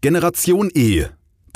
Generation 0.00 0.70
E, 0.74 1.06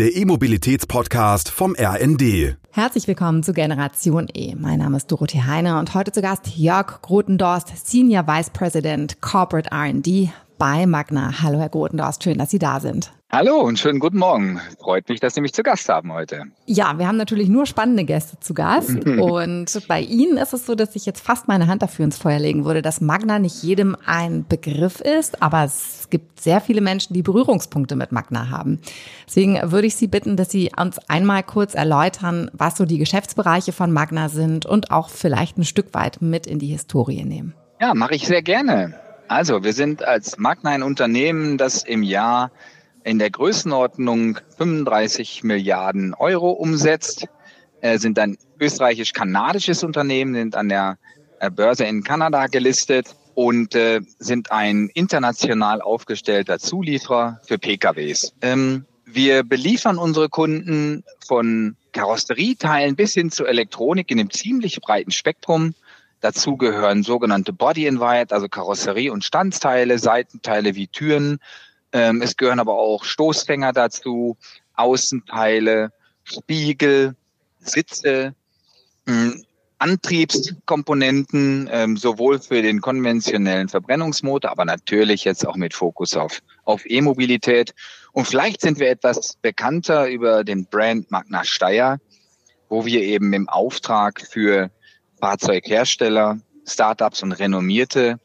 der 0.01 0.17
E-Mobilitäts-Podcast 0.17 1.49
vom 1.49 1.77
RND. 1.79 2.57
Herzlich 2.73 3.07
willkommen 3.07 3.45
zu 3.45 3.53
Generation 3.53 4.27
E. 4.35 4.57
Mein 4.57 4.81
Name 4.81 4.97
ist 4.97 5.07
Dorothee 5.07 5.45
Heine 5.45 5.79
und 5.79 5.95
heute 5.95 6.11
zu 6.11 6.23
Gast 6.23 6.57
Jörg 6.57 7.03
Grotendorst, 7.03 7.87
Senior 7.87 8.27
Vice 8.27 8.51
President 8.51 9.21
Corporate 9.21 9.71
R&D 9.71 10.33
bei 10.63 10.87
Magna. 10.87 11.43
Hallo 11.43 11.59
Herr 11.59 11.71
Grotendorst, 11.71 12.23
schön, 12.23 12.39
dass 12.39 12.53
Sie 12.53 12.61
da 12.61 12.79
sind. 12.79 13.11
Hallo 13.33 13.63
und 13.63 13.81
schönen 13.81 13.99
guten 13.99 14.19
Morgen. 14.19 14.61
Freut 14.79 15.09
mich, 15.09 15.19
dass 15.19 15.35
Sie 15.35 15.41
mich 15.41 15.53
zu 15.53 15.65
Gast 15.65 15.89
haben 15.89 16.13
heute. 16.13 16.45
Ja, 16.67 17.01
wir 17.01 17.09
haben 17.09 17.17
natürlich 17.17 17.49
nur 17.49 17.67
spannende 17.67 18.05
Gäste 18.05 18.39
zu 18.39 18.55
Gast. 18.55 19.05
und 19.05 19.89
bei 19.89 20.01
Ihnen 20.01 20.37
ist 20.37 20.53
es 20.53 20.65
so, 20.65 20.77
dass 20.77 20.95
ich 20.95 21.05
jetzt 21.05 21.21
fast 21.21 21.49
meine 21.49 21.67
Hand 21.67 21.83
dafür 21.83 22.05
ins 22.05 22.17
Feuer 22.17 22.39
legen 22.39 22.65
würde, 22.65 22.81
dass 22.81 23.01
Magna 23.01 23.41
nicht 23.41 23.65
jedem 23.65 23.97
ein 24.07 24.47
Begriff 24.49 25.01
ist, 25.01 25.43
aber 25.43 25.65
es 25.65 26.07
gibt 26.11 26.41
sehr 26.41 26.61
viele 26.61 26.81
Menschen, 26.81 27.13
die 27.13 27.23
Berührungspunkte 27.23 27.97
mit 27.97 28.13
Magna 28.13 28.49
haben. 28.49 28.79
Deswegen 29.27 29.59
würde 29.65 29.89
ich 29.89 29.97
Sie 29.97 30.07
bitten, 30.07 30.37
dass 30.37 30.53
Sie 30.53 30.71
uns 30.79 31.01
einmal 31.09 31.43
kurz 31.43 31.75
erläutern, 31.75 32.53
was 32.53 32.77
so 32.77 32.85
die 32.85 32.99
Geschäftsbereiche 32.99 33.73
von 33.73 33.91
Magna 33.91 34.29
sind 34.29 34.65
und 34.65 34.93
auch 34.93 35.09
vielleicht 35.09 35.59
ein 35.59 35.65
Stück 35.65 35.93
weit 35.93 36.23
mit 36.23 36.47
in 36.47 36.61
die 36.61 36.69
Historie 36.69 37.25
nehmen. 37.25 37.53
Ja, 37.81 37.95
mache 37.95 38.15
ich 38.15 38.29
sehr 38.29 38.43
gerne. 38.43 38.95
Also, 39.33 39.65
wir 39.65 39.73
sind 39.73 40.05
als 40.05 40.37
Magna 40.37 40.73
ein 40.73 40.83
Unternehmen, 40.83 41.57
das 41.57 41.85
im 41.85 42.03
Jahr 42.03 42.51
in 43.03 43.19
der 43.19 43.31
Größenordnung 43.31 44.39
35 44.59 45.43
Milliarden 45.43 46.13
Euro 46.13 46.51
umsetzt, 46.51 47.27
äh, 47.81 47.97
sind 47.97 48.19
ein 48.19 48.37
österreichisch-kanadisches 48.61 49.85
Unternehmen, 49.85 50.35
sind 50.35 50.55
an 50.55 50.69
der 50.69 50.99
äh, 51.41 51.51
Börse 51.51 51.85
in 51.85 52.05
Kanada 52.05 52.47
gelistet 52.47 53.17
und 53.33 53.75
äh, 53.75 54.03
sind 54.19 54.53
ein 54.53 54.91
international 54.93 55.81
aufgestellter 55.81 56.59
Zulieferer 56.59 57.41
für 57.47 57.57
PKWs. 57.57 58.35
Ähm, 58.43 58.85
wir 59.07 59.45
beliefern 59.45 59.97
unsere 59.97 60.29
Kunden 60.29 61.05
von 61.27 61.77
Karosserieteilen 61.93 62.97
bis 62.97 63.15
hin 63.15 63.31
zu 63.31 63.47
Elektronik 63.47 64.11
in 64.11 64.21
einem 64.21 64.31
ziemlich 64.31 64.79
breiten 64.83 65.11
Spektrum. 65.11 65.73
Dazu 66.23 66.57
gehören 66.57 67.03
sogenannte 67.03 67.53
Body 67.53 67.87
in 67.87 68.01
White, 68.01 68.35
also 68.35 68.49
Karosserie- 68.49 69.11
und 69.11 69.25
Standsteile, 69.25 69.99
Seitenteile 69.99 70.75
wie 70.75 70.87
Türen, 70.87 71.39
ähm, 71.93 72.23
es 72.23 72.37
gehören 72.37 72.61
aber 72.61 72.75
auch 72.75 73.05
Stoßfänger 73.05 73.73
dazu, 73.73 74.37
Außenteile, 74.75 75.93
Spiegel, 76.25 77.15
Sitze, 77.59 78.35
mh, 79.07 79.35
Antriebskomponenten, 79.79 81.69
ähm, 81.71 81.97
sowohl 81.97 82.39
für 82.39 82.63
den 82.63 82.81
konventionellen 82.81 83.69
Verbrennungsmotor, 83.69 84.51
aber 84.51 84.65
natürlich 84.65 85.25
jetzt 85.25 85.45
auch 85.47 85.57
mit 85.57 85.75
Fokus 85.75 86.17
auf, 86.17 86.41
auf 86.65 86.83
E-Mobilität. 86.87 87.75
Und 88.13 88.27
vielleicht 88.27 88.61
sind 88.61 88.79
wir 88.79 88.89
etwas 88.89 89.35
bekannter 89.43 90.09
über 90.09 90.45
den 90.45 90.67
Brand 90.67 91.11
Magna 91.11 91.43
Steyr, 91.45 91.99
wo 92.69 92.87
wir 92.87 93.01
eben 93.03 93.33
im 93.33 93.49
Auftrag 93.49 94.21
für 94.21 94.71
Fahrzeughersteller, 95.23 96.41
Startups 96.67 97.23
und 97.23 97.31
renommierte 97.31 98.19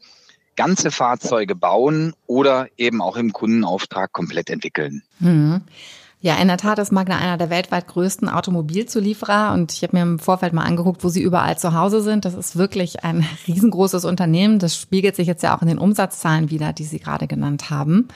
ganze 0.55 0.89
Fahrzeuge 0.89 1.53
bauen 1.55 2.15
oder 2.25 2.67
eben 2.75 3.03
auch 3.03 3.17
im 3.17 3.33
Kundenauftrag 3.33 4.11
komplett 4.11 4.49
entwickeln. 4.49 5.03
Mhm. 5.19 5.61
Ja, 6.19 6.37
in 6.37 6.47
der 6.47 6.57
Tat 6.57 6.79
ist 6.79 6.91
Magna 6.91 7.19
einer 7.19 7.37
der 7.37 7.51
weltweit 7.51 7.87
größten 7.87 8.27
Automobilzulieferer 8.27 9.53
und 9.53 9.71
ich 9.71 9.83
habe 9.83 9.95
mir 9.95 10.01
im 10.01 10.17
Vorfeld 10.17 10.53
mal 10.53 10.63
angeguckt, 10.63 11.03
wo 11.03 11.09
sie 11.09 11.21
überall 11.21 11.59
zu 11.59 11.75
Hause 11.75 12.01
sind. 12.01 12.25
Das 12.25 12.33
ist 12.33 12.55
wirklich 12.55 13.03
ein 13.03 13.23
riesengroßes 13.47 14.03
Unternehmen. 14.03 14.57
Das 14.57 14.75
spiegelt 14.75 15.15
sich 15.15 15.27
jetzt 15.27 15.43
ja 15.43 15.55
auch 15.55 15.61
in 15.61 15.67
den 15.67 15.77
Umsatzzahlen 15.77 16.49
wieder, 16.49 16.73
die 16.73 16.85
Sie 16.85 16.97
gerade 16.97 17.27
genannt 17.27 17.69
haben. 17.69 18.07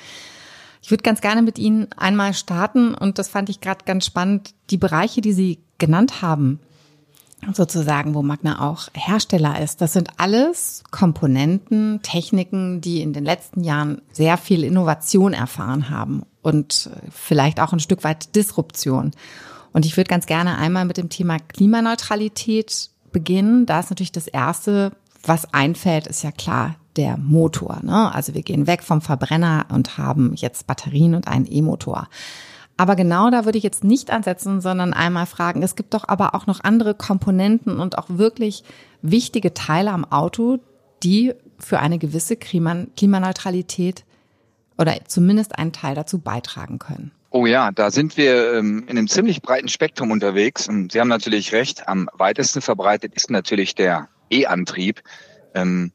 Ich 0.81 0.89
würde 0.89 1.03
ganz 1.03 1.21
gerne 1.21 1.43
mit 1.43 1.59
Ihnen 1.59 1.87
einmal 1.95 2.33
starten 2.33 2.95
und 2.95 3.19
das 3.19 3.29
fand 3.29 3.49
ich 3.49 3.61
gerade 3.61 3.85
ganz 3.85 4.07
spannend. 4.07 4.55
Die 4.71 4.79
Bereiche, 4.79 5.21
die 5.21 5.33
Sie 5.33 5.59
genannt 5.77 6.23
haben, 6.23 6.59
sozusagen, 7.53 8.13
wo 8.13 8.21
Magna 8.21 8.69
auch 8.69 8.87
Hersteller 8.93 9.59
ist. 9.59 9.81
Das 9.81 9.93
sind 9.93 10.09
alles 10.17 10.83
Komponenten, 10.91 11.99
Techniken, 12.03 12.81
die 12.81 13.01
in 13.01 13.13
den 13.13 13.25
letzten 13.25 13.63
Jahren 13.63 14.01
sehr 14.11 14.37
viel 14.37 14.63
Innovation 14.63 15.33
erfahren 15.33 15.89
haben 15.89 16.23
und 16.41 16.89
vielleicht 17.09 17.59
auch 17.59 17.73
ein 17.73 17.79
Stück 17.79 18.03
weit 18.03 18.35
Disruption. 18.35 19.11
Und 19.73 19.85
ich 19.85 19.97
würde 19.97 20.09
ganz 20.09 20.25
gerne 20.25 20.57
einmal 20.57 20.85
mit 20.85 20.97
dem 20.97 21.09
Thema 21.09 21.39
Klimaneutralität 21.39 22.89
beginnen. 23.11 23.65
Da 23.65 23.79
ist 23.79 23.89
natürlich 23.89 24.11
das 24.11 24.27
Erste, 24.27 24.91
was 25.23 25.53
einfällt, 25.53 26.07
ist 26.07 26.23
ja 26.23 26.31
klar 26.31 26.75
der 26.95 27.17
Motor. 27.17 27.79
Ne? 27.83 28.13
Also 28.13 28.33
wir 28.33 28.43
gehen 28.43 28.67
weg 28.67 28.83
vom 28.83 29.01
Verbrenner 29.01 29.65
und 29.69 29.97
haben 29.97 30.33
jetzt 30.35 30.67
Batterien 30.67 31.15
und 31.15 31.27
einen 31.27 31.49
E-Motor. 31.49 32.07
Aber 32.77 32.95
genau 32.95 33.29
da 33.29 33.45
würde 33.45 33.57
ich 33.57 33.63
jetzt 33.63 33.83
nicht 33.83 34.11
ansetzen, 34.11 34.61
sondern 34.61 34.93
einmal 34.93 35.25
fragen, 35.25 35.61
es 35.61 35.75
gibt 35.75 35.93
doch 35.93 36.07
aber 36.07 36.33
auch 36.33 36.47
noch 36.47 36.63
andere 36.63 36.95
Komponenten 36.95 37.79
und 37.79 37.97
auch 37.97 38.07
wirklich 38.09 38.63
wichtige 39.01 39.53
Teile 39.53 39.91
am 39.91 40.05
Auto, 40.05 40.59
die 41.03 41.33
für 41.59 41.79
eine 41.79 41.99
gewisse 41.99 42.35
Klimaneutralität 42.35 44.03
oder 44.77 44.95
zumindest 45.05 45.57
einen 45.57 45.73
Teil 45.73 45.95
dazu 45.95 46.19
beitragen 46.19 46.79
können. 46.79 47.11
Oh 47.29 47.45
ja, 47.45 47.71
da 47.71 47.91
sind 47.91 48.17
wir 48.17 48.55
ähm, 48.55 48.83
in 48.87 48.97
einem 48.97 49.07
ziemlich 49.07 49.41
breiten 49.41 49.69
Spektrum 49.69 50.11
unterwegs. 50.11 50.67
Und 50.67 50.91
Sie 50.91 50.99
haben 50.99 51.07
natürlich 51.07 51.53
recht, 51.53 51.87
am 51.87 52.09
weitesten 52.13 52.61
verbreitet 52.61 53.13
ist 53.15 53.29
natürlich 53.29 53.73
der 53.73 54.09
E-Antrieb. 54.29 55.01
Ähm, 55.53 55.93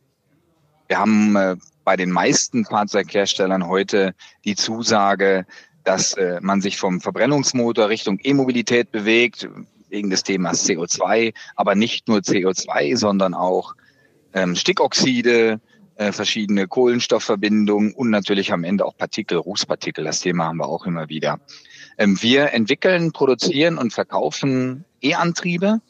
wir 0.88 0.98
haben 0.98 1.36
äh, 1.36 1.56
bei 1.84 1.96
den 1.96 2.10
meisten 2.10 2.64
Fahrzeugherstellern 2.64 3.66
heute 3.66 4.14
die 4.44 4.56
Zusage, 4.56 5.46
dass 5.86 6.14
äh, 6.14 6.40
man 6.42 6.60
sich 6.60 6.76
vom 6.76 7.00
Verbrennungsmotor 7.00 7.88
Richtung 7.88 8.18
E-Mobilität 8.20 8.90
bewegt, 8.90 9.48
wegen 9.88 10.10
des 10.10 10.24
Themas 10.24 10.68
CO2, 10.68 11.32
aber 11.54 11.76
nicht 11.76 12.08
nur 12.08 12.18
CO2, 12.18 12.96
sondern 12.96 13.34
auch 13.34 13.74
ähm, 14.34 14.56
Stickoxide, 14.56 15.60
äh, 15.94 16.10
verschiedene 16.10 16.66
Kohlenstoffverbindungen 16.66 17.92
und 17.92 18.10
natürlich 18.10 18.52
am 18.52 18.64
Ende 18.64 18.84
auch 18.84 18.96
Partikel, 18.96 19.38
Rußpartikel. 19.38 20.04
Das 20.04 20.20
Thema 20.20 20.46
haben 20.46 20.58
wir 20.58 20.66
auch 20.66 20.86
immer 20.86 21.08
wieder. 21.08 21.38
Ähm, 21.98 22.20
wir 22.20 22.52
entwickeln, 22.52 23.12
produzieren 23.12 23.78
und 23.78 23.92
verkaufen 23.92 24.84
E-Antriebe. 25.00 25.80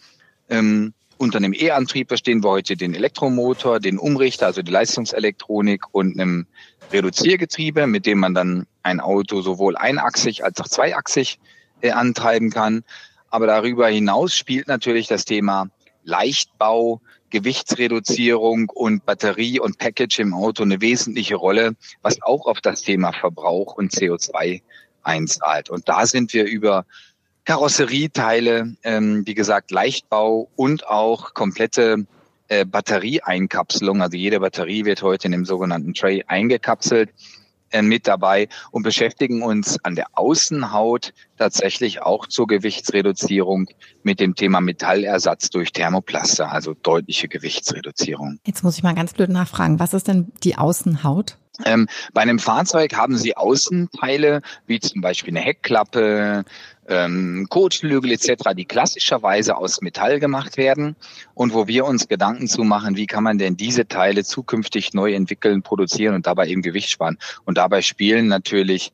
Ähm, 0.50 0.92
unter 1.18 1.38
einem 1.38 1.54
E-Antrieb 1.54 2.08
verstehen 2.08 2.42
wir 2.44 2.50
heute 2.50 2.76
den 2.76 2.94
Elektromotor, 2.94 3.80
den 3.80 3.98
Umrichter, 3.98 4.46
also 4.46 4.62
die 4.62 4.70
Leistungselektronik 4.70 5.82
und 5.92 6.18
einem 6.18 6.46
Reduziergetriebe, 6.92 7.86
mit 7.86 8.06
dem 8.06 8.18
man 8.18 8.34
dann 8.34 8.66
ein 8.82 9.00
Auto 9.00 9.40
sowohl 9.40 9.76
einachsig 9.76 10.44
als 10.44 10.60
auch 10.60 10.68
zweiachsig 10.68 11.38
äh, 11.80 11.90
antreiben 11.90 12.50
kann. 12.50 12.84
Aber 13.30 13.46
darüber 13.46 13.88
hinaus 13.88 14.34
spielt 14.34 14.68
natürlich 14.68 15.08
das 15.08 15.24
Thema 15.24 15.68
Leichtbau, 16.04 17.00
Gewichtsreduzierung 17.30 18.70
und 18.72 19.04
Batterie 19.04 19.58
und 19.58 19.78
Package 19.78 20.20
im 20.20 20.34
Auto 20.34 20.62
eine 20.62 20.80
wesentliche 20.80 21.34
Rolle, 21.34 21.74
was 22.02 22.22
auch 22.22 22.46
auf 22.46 22.60
das 22.60 22.82
Thema 22.82 23.12
Verbrauch 23.12 23.74
und 23.76 23.92
CO2 23.92 24.62
einzahlt. 25.02 25.70
Und 25.70 25.88
da 25.88 26.06
sind 26.06 26.32
wir 26.32 26.44
über 26.44 26.84
Karosserieteile, 27.46 28.74
ähm, 28.82 29.26
wie 29.26 29.34
gesagt, 29.34 29.70
Leichtbau 29.70 30.50
und 30.56 30.86
auch 30.88 31.32
komplette 31.32 32.06
äh, 32.48 32.64
Batterieeinkapselung. 32.64 34.02
Also 34.02 34.16
jede 34.16 34.40
Batterie 34.40 34.84
wird 34.84 35.02
heute 35.02 35.26
in 35.26 35.32
dem 35.32 35.44
sogenannten 35.44 35.94
Tray 35.94 36.24
eingekapselt 36.26 37.10
äh, 37.70 37.82
mit 37.82 38.08
dabei 38.08 38.48
und 38.72 38.82
beschäftigen 38.82 39.42
uns 39.42 39.82
an 39.84 39.94
der 39.94 40.06
Außenhaut 40.14 41.12
tatsächlich 41.38 42.02
auch 42.02 42.26
zur 42.26 42.48
Gewichtsreduzierung 42.48 43.68
mit 44.02 44.18
dem 44.18 44.34
Thema 44.34 44.60
Metallersatz 44.60 45.48
durch 45.50 45.72
Thermoplaste, 45.72 46.48
also 46.48 46.74
deutliche 46.74 47.28
Gewichtsreduzierung. 47.28 48.40
Jetzt 48.44 48.64
muss 48.64 48.76
ich 48.76 48.82
mal 48.82 48.94
ganz 48.94 49.14
blöd 49.14 49.30
nachfragen, 49.30 49.78
was 49.78 49.94
ist 49.94 50.08
denn 50.08 50.32
die 50.42 50.56
Außenhaut? 50.58 51.38
Ähm, 51.64 51.88
bei 52.12 52.22
einem 52.22 52.38
Fahrzeug 52.38 52.94
haben 52.94 53.16
Sie 53.16 53.36
Außenteile, 53.36 54.42
wie 54.66 54.80
zum 54.80 55.00
Beispiel 55.00 55.36
eine 55.36 55.44
Heckklappe, 55.44 56.44
ähm, 56.88 57.46
Kotflügel 57.50 58.12
etc., 58.12 58.54
die 58.56 58.64
klassischerweise 58.64 59.56
aus 59.56 59.80
Metall 59.80 60.20
gemacht 60.20 60.56
werden 60.56 60.96
und 61.34 61.54
wo 61.54 61.66
wir 61.66 61.84
uns 61.84 62.08
Gedanken 62.08 62.48
zu 62.48 62.62
machen, 62.62 62.96
wie 62.96 63.06
kann 63.06 63.24
man 63.24 63.38
denn 63.38 63.56
diese 63.56 63.88
Teile 63.88 64.24
zukünftig 64.24 64.94
neu 64.94 65.14
entwickeln, 65.14 65.62
produzieren 65.62 66.14
und 66.14 66.26
dabei 66.26 66.48
eben 66.48 66.62
Gewicht 66.62 66.90
sparen. 66.90 67.18
Und 67.44 67.58
dabei 67.58 67.82
spielen 67.82 68.28
natürlich 68.28 68.92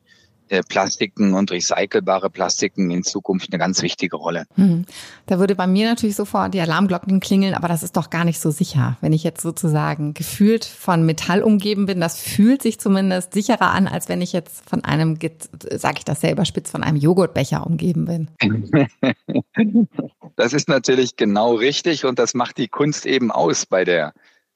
Plastiken 0.69 1.33
und 1.33 1.51
recycelbare 1.51 2.29
Plastiken 2.29 2.91
in 2.91 3.03
Zukunft 3.03 3.51
eine 3.51 3.59
ganz 3.59 3.81
wichtige 3.81 4.17
Rolle. 4.17 4.45
Hm. 4.55 4.85
Da 5.25 5.39
würde 5.39 5.55
bei 5.55 5.67
mir 5.67 5.89
natürlich 5.89 6.15
sofort 6.15 6.53
die 6.53 6.61
Alarmglocken 6.61 7.19
klingeln, 7.19 7.53
aber 7.53 7.67
das 7.67 7.83
ist 7.83 7.97
doch 7.97 8.09
gar 8.09 8.25
nicht 8.25 8.39
so 8.39 8.51
sicher. 8.51 8.97
Wenn 9.01 9.13
ich 9.13 9.23
jetzt 9.23 9.41
sozusagen 9.41 10.13
gefühlt 10.13 10.65
von 10.65 11.05
Metall 11.05 11.41
umgeben 11.41 11.85
bin, 11.85 11.99
das 11.99 12.19
fühlt 12.19 12.61
sich 12.61 12.79
zumindest 12.79 13.33
sicherer 13.33 13.71
an, 13.71 13.87
als 13.87 14.09
wenn 14.09 14.21
ich 14.21 14.33
jetzt 14.33 14.69
von 14.69 14.83
einem, 14.83 15.17
sage 15.71 15.99
ich 15.99 16.05
das 16.05 16.21
selber 16.21 16.45
spitz, 16.45 16.69
von 16.69 16.83
einem 16.83 16.97
Joghurtbecher 16.97 17.65
umgeben 17.65 18.05
bin. 18.05 18.27
das 20.35 20.53
ist 20.53 20.69
natürlich 20.69 21.15
genau 21.15 21.55
richtig 21.55 22.05
und 22.05 22.19
das 22.19 22.33
macht 22.33 22.57
die 22.57 22.67
Kunst 22.67 23.05
eben 23.05 23.31
aus 23.31 23.65
bei 23.65 23.83
der 23.83 24.13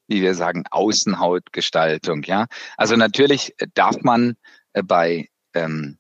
wie 0.09 0.21
wir 0.21 0.35
sagen, 0.35 0.63
Außenhautgestaltung, 0.71 2.23
ja. 2.23 2.47
Also 2.77 2.95
natürlich 2.95 3.53
darf 3.73 4.01
man 4.03 4.37
äh, 4.73 4.81
bei 4.81 5.27
ähm, 5.53 5.97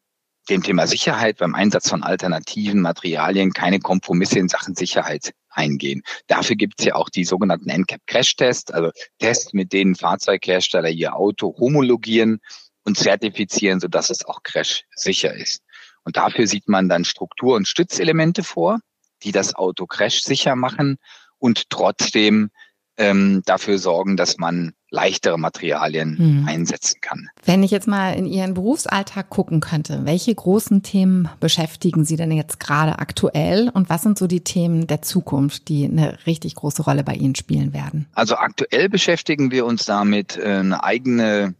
dem 0.49 0.63
Thema 0.63 0.87
Sicherheit 0.87 1.37
beim 1.37 1.55
Einsatz 1.55 1.89
von 1.89 2.03
alternativen 2.03 2.81
Materialien 2.81 3.51
keine 3.51 3.79
Kompromisse 3.79 4.39
in 4.39 4.47
Sachen 4.47 4.75
Sicherheit 4.75 5.33
eingehen. 5.49 6.03
Dafür 6.27 6.55
gibt 6.55 6.79
es 6.79 6.85
ja 6.85 6.95
auch 6.95 7.09
die 7.09 7.25
sogenannten 7.25 7.69
NCAP-Crash-Tests, 7.69 8.71
also 8.71 8.91
Tests, 9.19 9.53
mit 9.53 9.73
denen 9.73 9.95
Fahrzeughersteller 9.95 10.89
ihr 10.89 11.15
Auto 11.15 11.55
homologieren 11.57 12.39
und 12.85 12.97
zertifizieren, 12.97 13.79
sodass 13.79 14.09
es 14.09 14.25
auch 14.25 14.43
crash-sicher 14.43 15.33
ist. 15.33 15.61
Und 16.03 16.15
dafür 16.15 16.47
sieht 16.47 16.69
man 16.69 16.87
dann 16.87 17.03
Struktur- 17.03 17.55
und 17.55 17.67
Stützelemente 17.67 18.43
vor, 18.43 18.79
die 19.23 19.33
das 19.33 19.55
Auto 19.55 19.85
crash-sicher 19.85 20.55
machen 20.55 20.97
und 21.37 21.69
trotzdem 21.69 22.49
ähm, 22.97 23.43
dafür 23.45 23.77
sorgen, 23.77 24.17
dass 24.17 24.37
man 24.37 24.73
leichtere 24.89 25.37
Materialien 25.37 26.17
hm. 26.17 26.45
einsetzen 26.47 27.01
kann. 27.01 27.29
Wenn 27.43 27.61
ich 27.61 27.71
jetzt 27.71 27.87
mal 27.87 28.13
in 28.13 28.25
Ihren 28.25 28.53
Berufsalltag 28.53 29.29
gucken 29.29 29.59
könnte, 29.59 30.05
welche 30.05 30.33
großen 30.33 30.81
Themen 30.81 31.29
beschäftigen 31.39 32.05
Sie 32.05 32.15
denn 32.15 32.31
jetzt 32.31 32.59
gerade 32.59 32.99
aktuell 32.99 33.69
und 33.73 33.89
was 33.89 34.01
sind 34.01 34.17
so 34.17 34.27
die 34.27 34.41
Themen 34.41 34.87
der 34.87 35.01
Zukunft, 35.01 35.67
die 35.67 35.85
eine 35.85 36.17
richtig 36.25 36.55
große 36.55 36.83
Rolle 36.83 37.03
bei 37.03 37.13
Ihnen 37.13 37.35
spielen 37.35 37.73
werden? 37.73 38.07
Also 38.13 38.35
aktuell 38.35 38.89
beschäftigen 38.89 39.51
wir 39.51 39.65
uns 39.65 39.85
damit, 39.85 40.37
äh, 40.37 40.59
eine 40.59 40.83
eigene 40.83 41.53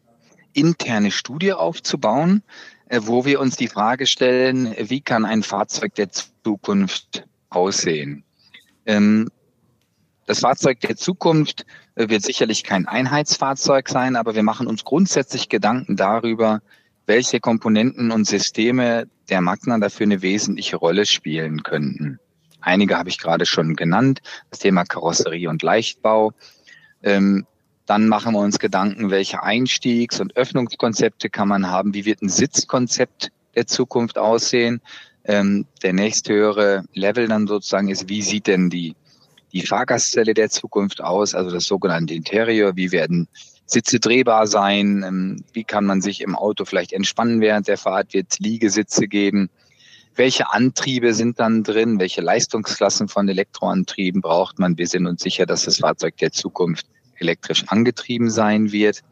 interne 0.54 1.12
Studie 1.12 1.54
aufzubauen, 1.54 2.44
äh, 2.88 3.02
wo 3.04 3.26
wir 3.26 3.42
uns 3.42 3.58
die 3.58 3.68
Frage 3.68 4.08
stellen, 4.08 4.74
wie 4.80 5.02
kann 5.02 5.26
ein 5.26 5.44
Fahrzeug 5.44 5.96
der 5.96 6.10
Zukunft 6.12 7.26
aussehen? 7.50 8.24
Ähm, 8.86 9.30
das 10.28 10.42
Fahrzeug 10.42 10.82
der 10.82 10.98
Zukunft 10.98 11.66
äh, 11.96 12.10
wird 12.10 12.22
sicherlich 12.22 12.64
kein 12.64 12.88
Einheitsfahrzeug 12.88 13.90
sein, 13.90 14.16
aber 14.16 14.36
wir 14.36 14.44
machen 14.44 14.68
uns 14.68 14.84
grundsätzlich 14.84 15.50
Gedanken 15.50 15.96
darüber, 15.96 16.62
welche 17.08 17.40
Komponenten 17.40 18.12
und 18.12 18.28
Systeme 18.28 19.08
der 19.30 19.42
Magna 19.42 19.80
dafür 19.80 20.06
eine 20.06 20.22
wesentliche 20.22 20.76
Rolle 20.76 21.06
spielen 21.06 21.64
könnten. 21.64 22.20
Einige 22.60 22.98
habe 22.98 23.10
ich 23.10 23.18
gerade 23.18 23.46
schon 23.46 23.76
genannt, 23.78 24.20
das 24.52 24.60
Thema 24.60 24.84
Karosserie 24.84 25.50
und 25.50 25.64
Leichtbau. 25.64 26.34
Ähm, 27.02 27.48
dann 27.86 28.10
machen 28.10 28.34
wir 28.34 28.40
uns 28.40 28.60
Gedanken, 28.60 29.10
welche 29.10 29.44
Einstiegs- 29.44 30.20
und 30.20 30.36
Öffnungskonzepte 30.36 31.30
kann 31.30 31.48
man 31.48 31.72
haben, 31.72 31.94
wie 31.94 32.04
wird 32.04 32.22
ein 32.22 32.28
Sitzkonzept 32.28 33.32
der 33.56 33.66
Zukunft 33.66 34.18
aussehen. 34.18 34.82
Ähm, 35.24 35.66
der 35.84 35.94
nächsthöhere 35.94 36.84
Level 36.94 37.30
dann 37.30 37.48
sozusagen 37.48 37.88
ist, 37.88 38.10
wie 38.10 38.22
sieht 38.22 38.48
denn 38.48 38.70
die 38.70 38.96
die 39.54 39.66
Fahrgastzelle 39.66 40.34
der 40.34 40.50
Zukunft 40.50 41.02
aus, 41.02 41.34
also 41.36 41.52
das 41.52 41.66
sogenannte 41.66 42.14
Interior, 42.14 42.76
wie 42.76 42.92
werden 42.92 43.28
Sitze 43.66 44.00
drehbar 44.00 44.48
sein, 44.48 45.04
ähm, 45.06 45.44
wie 45.54 45.64
kann 45.64 45.86
man 45.86 46.02
sich 46.02 46.22
im 46.22 46.36
Auto 46.36 46.66
vielleicht 46.66 46.94
entspannen 46.94 47.42
während 47.42 47.68
der 47.68 47.78
Fahrt, 47.78 48.14
wird 48.14 48.28
es 48.32 48.40
Liegesitze 48.40 49.08
geben, 49.08 49.50
welche 50.16 50.52
Antriebe 50.52 51.14
sind 51.14 51.40
dann 51.40 51.64
drin, 51.64 52.00
welche 52.00 52.22
Leistungsklassen 52.22 53.08
von 53.08 53.28
Elektroantrieben 53.30 54.22
braucht 54.22 54.58
man. 54.58 54.78
Wir 54.78 54.88
sind 54.88 55.06
uns 55.06 55.22
sicher, 55.22 55.46
dass 55.46 55.66
das 55.66 55.78
Fahrzeug 55.78 56.18
der 56.18 56.32
Zukunft 56.32 56.88
elektrisch 57.18 57.66
angetrieben 57.68 58.30
sein 58.30 58.72
wird. 58.72 59.04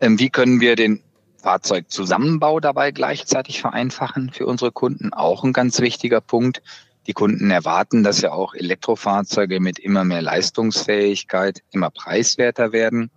Ähm, 0.00 0.18
wie 0.18 0.30
können 0.30 0.60
wir 0.60 0.76
den 0.76 1.00
Fahrzeugzusammenbau 1.42 2.60
dabei 2.60 2.90
gleichzeitig 2.90 3.60
vereinfachen 3.60 4.30
für 4.32 4.46
unsere 4.46 4.72
Kunden? 4.72 5.12
Auch 5.12 5.44
ein 5.44 5.52
ganz 5.52 5.80
wichtiger 5.80 6.20
Punkt. 6.20 6.62
Die 7.06 7.12
Kunden 7.12 7.50
erwarten, 7.50 8.04
dass 8.04 8.20
ja 8.20 8.32
auch 8.32 8.54
Elektrofahrzeuge 8.54 9.60
mit 9.60 9.78
immer 9.78 10.04
mehr 10.04 10.22
Leistungsfähigkeit 10.22 11.62
immer 11.72 11.90
preiswerter 11.90 12.72
werden. 12.72 13.10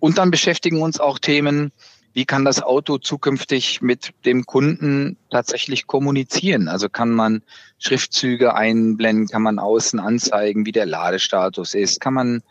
Und 0.00 0.18
dann 0.18 0.30
beschäftigen 0.30 0.82
uns 0.82 1.00
auch 1.00 1.18
Themen, 1.18 1.72
wie 2.14 2.24
kann 2.24 2.44
das 2.44 2.62
Auto 2.62 2.98
zukünftig 2.98 3.82
mit 3.82 4.12
dem 4.24 4.46
Kunden 4.46 5.16
tatsächlich 5.30 5.88
kommunizieren? 5.88 6.68
Also 6.68 6.88
kann 6.88 7.10
man 7.10 7.42
Schriftzüge 7.78 8.54
einblenden, 8.54 9.26
kann 9.26 9.42
man 9.42 9.58
außen 9.58 9.98
anzeigen, 9.98 10.64
wie 10.64 10.72
der 10.72 10.86
Ladestatus 10.86 11.74
ist, 11.74 12.00
kann 12.00 12.14
man 12.14 12.42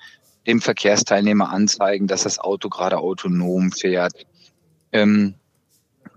dem 0.47 0.59
Verkehrsteilnehmer 0.59 1.49
anzeigen, 1.49 2.07
dass 2.07 2.23
das 2.23 2.39
Auto 2.39 2.67
gerade 2.67 2.97
autonom 2.97 3.71
fährt, 3.71 4.25
ähm, 4.91 5.35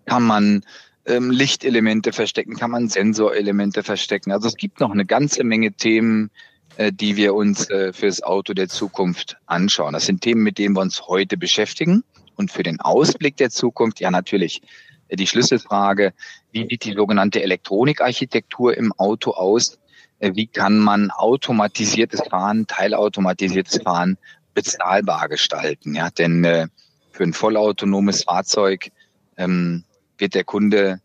kann 0.06 0.24
man 0.24 0.64
ähm, 1.06 1.30
Lichtelemente 1.30 2.12
verstecken, 2.12 2.56
kann 2.56 2.70
man 2.70 2.88
Sensorelemente 2.88 3.82
verstecken. 3.82 4.32
Also 4.32 4.48
es 4.48 4.56
gibt 4.56 4.80
noch 4.80 4.90
eine 4.90 5.06
ganze 5.06 5.44
Menge 5.44 5.72
Themen, 5.72 6.30
äh, 6.76 6.92
die 6.92 7.16
wir 7.16 7.34
uns 7.34 7.70
äh, 7.70 7.92
fürs 7.92 8.22
Auto 8.22 8.52
der 8.54 8.68
Zukunft 8.68 9.36
anschauen. 9.46 9.92
Das 9.92 10.06
sind 10.06 10.20
Themen, 10.20 10.42
mit 10.42 10.58
denen 10.58 10.76
wir 10.76 10.82
uns 10.82 11.06
heute 11.06 11.36
beschäftigen. 11.36 12.04
Und 12.34 12.50
für 12.50 12.62
den 12.62 12.80
Ausblick 12.80 13.36
der 13.36 13.50
Zukunft, 13.50 14.00
ja 14.00 14.10
natürlich, 14.10 14.62
äh, 15.08 15.16
die 15.16 15.26
Schlüsselfrage, 15.26 16.12
wie 16.52 16.66
sieht 16.68 16.84
die 16.84 16.94
sogenannte 16.94 17.42
Elektronikarchitektur 17.42 18.76
im 18.76 18.92
Auto 18.92 19.32
aus? 19.32 19.78
Äh, 20.18 20.32
wie 20.34 20.46
kann 20.46 20.78
man 20.78 21.10
automatisiertes 21.10 22.22
Fahren, 22.28 22.66
teilautomatisiertes 22.66 23.82
Fahren 23.82 24.18
bezahlbar 24.54 25.28
gestalten? 25.28 25.94
Ja, 25.94 26.10
denn 26.10 26.44
äh, 26.44 26.66
für 27.12 27.24
ein 27.24 27.32
vollautonomes 27.32 28.24
Fahrzeug 28.24 28.90
ähm, 29.36 29.84
wird 30.18 30.34
der 30.34 30.44
Kunde 30.44 31.00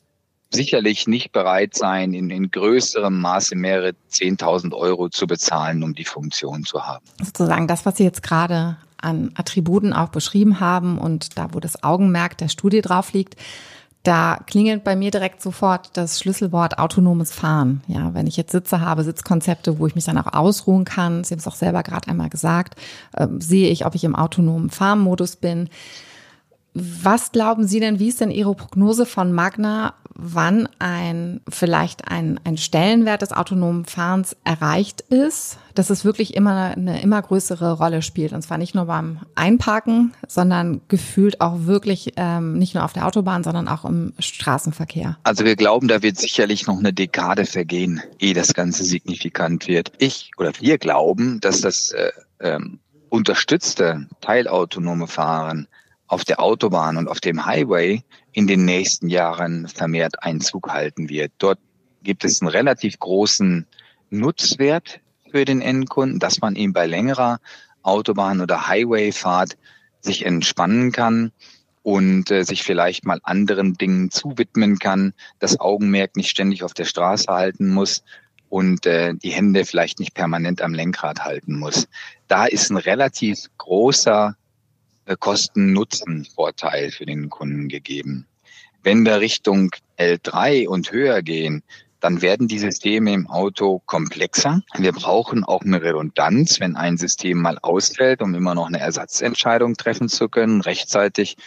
sicherlich 0.53 1.07
nicht 1.07 1.31
bereit 1.31 1.75
sein, 1.75 2.13
in, 2.13 2.29
in 2.29 2.51
größerem 2.51 3.19
Maße 3.19 3.55
mehrere 3.55 3.93
10.000 4.11 4.73
Euro 4.73 5.09
zu 5.09 5.25
bezahlen, 5.27 5.81
um 5.83 5.95
die 5.95 6.05
Funktion 6.05 6.63
zu 6.63 6.85
haben. 6.85 7.05
Sozusagen 7.23 7.67
das, 7.67 7.85
was 7.85 7.97
Sie 7.97 8.03
jetzt 8.03 8.21
gerade 8.21 8.77
an 8.97 9.31
Attributen 9.35 9.93
auch 9.93 10.09
beschrieben 10.09 10.59
haben 10.59 10.97
und 10.97 11.37
da, 11.37 11.53
wo 11.53 11.59
das 11.59 11.83
Augenmerk 11.83 12.37
der 12.37 12.49
Studie 12.49 12.81
drauf 12.81 13.13
liegt, 13.13 13.35
da 14.03 14.39
klingelt 14.47 14.83
bei 14.83 14.95
mir 14.95 15.11
direkt 15.11 15.41
sofort 15.41 15.91
das 15.93 16.19
Schlüsselwort 16.19 16.79
autonomes 16.79 17.31
Fahren. 17.31 17.83
Ja, 17.87 18.15
wenn 18.15 18.25
ich 18.25 18.35
jetzt 18.35 18.51
Sitze 18.51 18.81
habe, 18.81 19.03
Sitzkonzepte, 19.03 19.77
wo 19.77 19.85
ich 19.85 19.93
mich 19.93 20.05
dann 20.05 20.17
auch 20.17 20.33
ausruhen 20.33 20.85
kann, 20.85 21.23
Sie 21.23 21.33
haben 21.33 21.39
es 21.39 21.47
auch 21.47 21.55
selber 21.55 21.83
gerade 21.83 22.09
einmal 22.09 22.29
gesagt, 22.29 22.75
äh, 23.13 23.27
sehe 23.39 23.69
ich, 23.69 23.85
ob 23.85 23.93
ich 23.93 24.03
im 24.03 24.15
autonomen 24.15 24.71
Fahrmodus 24.71 25.35
bin. 25.35 25.69
Was 26.73 27.33
glauben 27.33 27.67
Sie 27.67 27.81
denn, 27.81 27.99
wie 27.99 28.07
ist 28.07 28.21
denn 28.21 28.31
Ihre 28.31 28.55
Prognose 28.55 29.05
von 29.05 29.33
Magna, 29.33 29.93
wann 30.13 30.69
ein 30.79 31.41
vielleicht 31.49 32.07
ein, 32.09 32.39
ein 32.45 32.57
Stellenwert 32.57 33.21
des 33.21 33.33
autonomen 33.33 33.83
Fahrens 33.85 34.37
erreicht 34.45 35.01
ist, 35.01 35.57
dass 35.75 35.89
es 35.89 36.05
wirklich 36.05 36.33
immer 36.33 36.73
eine 36.77 37.01
immer 37.01 37.21
größere 37.21 37.73
Rolle 37.73 38.01
spielt? 38.01 38.31
Und 38.31 38.41
zwar 38.41 38.57
nicht 38.57 38.73
nur 38.73 38.85
beim 38.85 39.19
Einparken, 39.35 40.13
sondern 40.27 40.79
gefühlt 40.87 41.41
auch 41.41 41.65
wirklich 41.65 42.13
ähm, 42.15 42.57
nicht 42.57 42.73
nur 42.73 42.85
auf 42.85 42.93
der 42.93 43.05
Autobahn, 43.05 43.43
sondern 43.43 43.67
auch 43.67 43.83
im 43.83 44.13
Straßenverkehr. 44.19 45.17
Also 45.23 45.43
wir 45.43 45.57
glauben, 45.57 45.89
da 45.89 46.01
wird 46.01 46.17
sicherlich 46.17 46.67
noch 46.67 46.79
eine 46.79 46.93
Dekade 46.93 47.45
vergehen, 47.45 48.01
ehe 48.17 48.33
das 48.33 48.53
Ganze 48.53 48.85
signifikant 48.85 49.67
wird. 49.67 49.91
Ich 49.97 50.31
oder 50.37 50.53
wir 50.59 50.77
glauben, 50.77 51.41
dass 51.41 51.59
das 51.59 51.91
äh, 51.91 52.11
ähm, 52.39 52.79
unterstützte 53.09 54.07
teilautonome 54.21 55.07
Fahren 55.07 55.67
auf 56.11 56.25
der 56.25 56.41
Autobahn 56.41 56.97
und 56.97 57.07
auf 57.07 57.21
dem 57.21 57.45
Highway 57.45 58.03
in 58.33 58.45
den 58.45 58.65
nächsten 58.65 59.07
Jahren 59.07 59.69
vermehrt 59.69 60.21
Einzug 60.21 60.69
halten 60.69 61.07
wird. 61.07 61.31
Dort 61.37 61.57
gibt 62.03 62.25
es 62.25 62.41
einen 62.41 62.49
relativ 62.49 62.99
großen 62.99 63.65
Nutzwert 64.09 64.99
für 65.31 65.45
den 65.45 65.61
Endkunden, 65.61 66.19
dass 66.19 66.41
man 66.41 66.57
eben 66.57 66.73
bei 66.73 66.85
längerer 66.85 67.39
Autobahn- 67.81 68.41
oder 68.41 68.67
Highway-Fahrt 68.67 69.55
sich 70.01 70.25
entspannen 70.25 70.91
kann 70.91 71.31
und 71.81 72.29
äh, 72.29 72.43
sich 72.43 72.63
vielleicht 72.63 73.05
mal 73.05 73.21
anderen 73.23 73.75
Dingen 73.75 74.11
zuwidmen 74.11 74.79
kann, 74.79 75.13
das 75.39 75.61
Augenmerk 75.61 76.17
nicht 76.17 76.29
ständig 76.29 76.63
auf 76.63 76.73
der 76.73 76.85
Straße 76.85 77.31
halten 77.31 77.69
muss 77.69 78.03
und 78.49 78.85
äh, 78.85 79.13
die 79.13 79.31
Hände 79.31 79.63
vielleicht 79.63 79.99
nicht 79.99 80.13
permanent 80.13 80.61
am 80.61 80.73
Lenkrad 80.73 81.23
halten 81.23 81.57
muss. 81.57 81.87
Da 82.27 82.47
ist 82.47 82.69
ein 82.69 82.75
relativ 82.75 83.45
großer 83.57 84.35
Kosten-Nutzen-Vorteil 85.17 86.91
für 86.91 87.05
den 87.05 87.29
Kunden 87.29 87.67
gegeben. 87.67 88.27
Wenn 88.83 89.05
wir 89.05 89.19
Richtung 89.19 89.71
L3 89.97 90.67
und 90.67 90.91
höher 90.91 91.21
gehen, 91.21 91.63
dann 91.99 92.21
werden 92.21 92.47
die 92.47 92.59
Systeme 92.59 93.13
im 93.13 93.27
Auto 93.27 93.79
komplexer. 93.85 94.61
Wir 94.75 94.91
brauchen 94.91 95.43
auch 95.43 95.61
eine 95.61 95.81
Redundanz, 95.81 96.59
wenn 96.59 96.75
ein 96.75 96.97
System 96.97 97.37
mal 97.37 97.59
ausfällt, 97.61 98.21
um 98.21 98.33
immer 98.33 98.55
noch 98.55 98.67
eine 98.67 98.79
Ersatzentscheidung 98.79 99.75
treffen 99.75 100.09
zu 100.09 100.27
können, 100.27 100.61
rechtzeitig, 100.61 101.37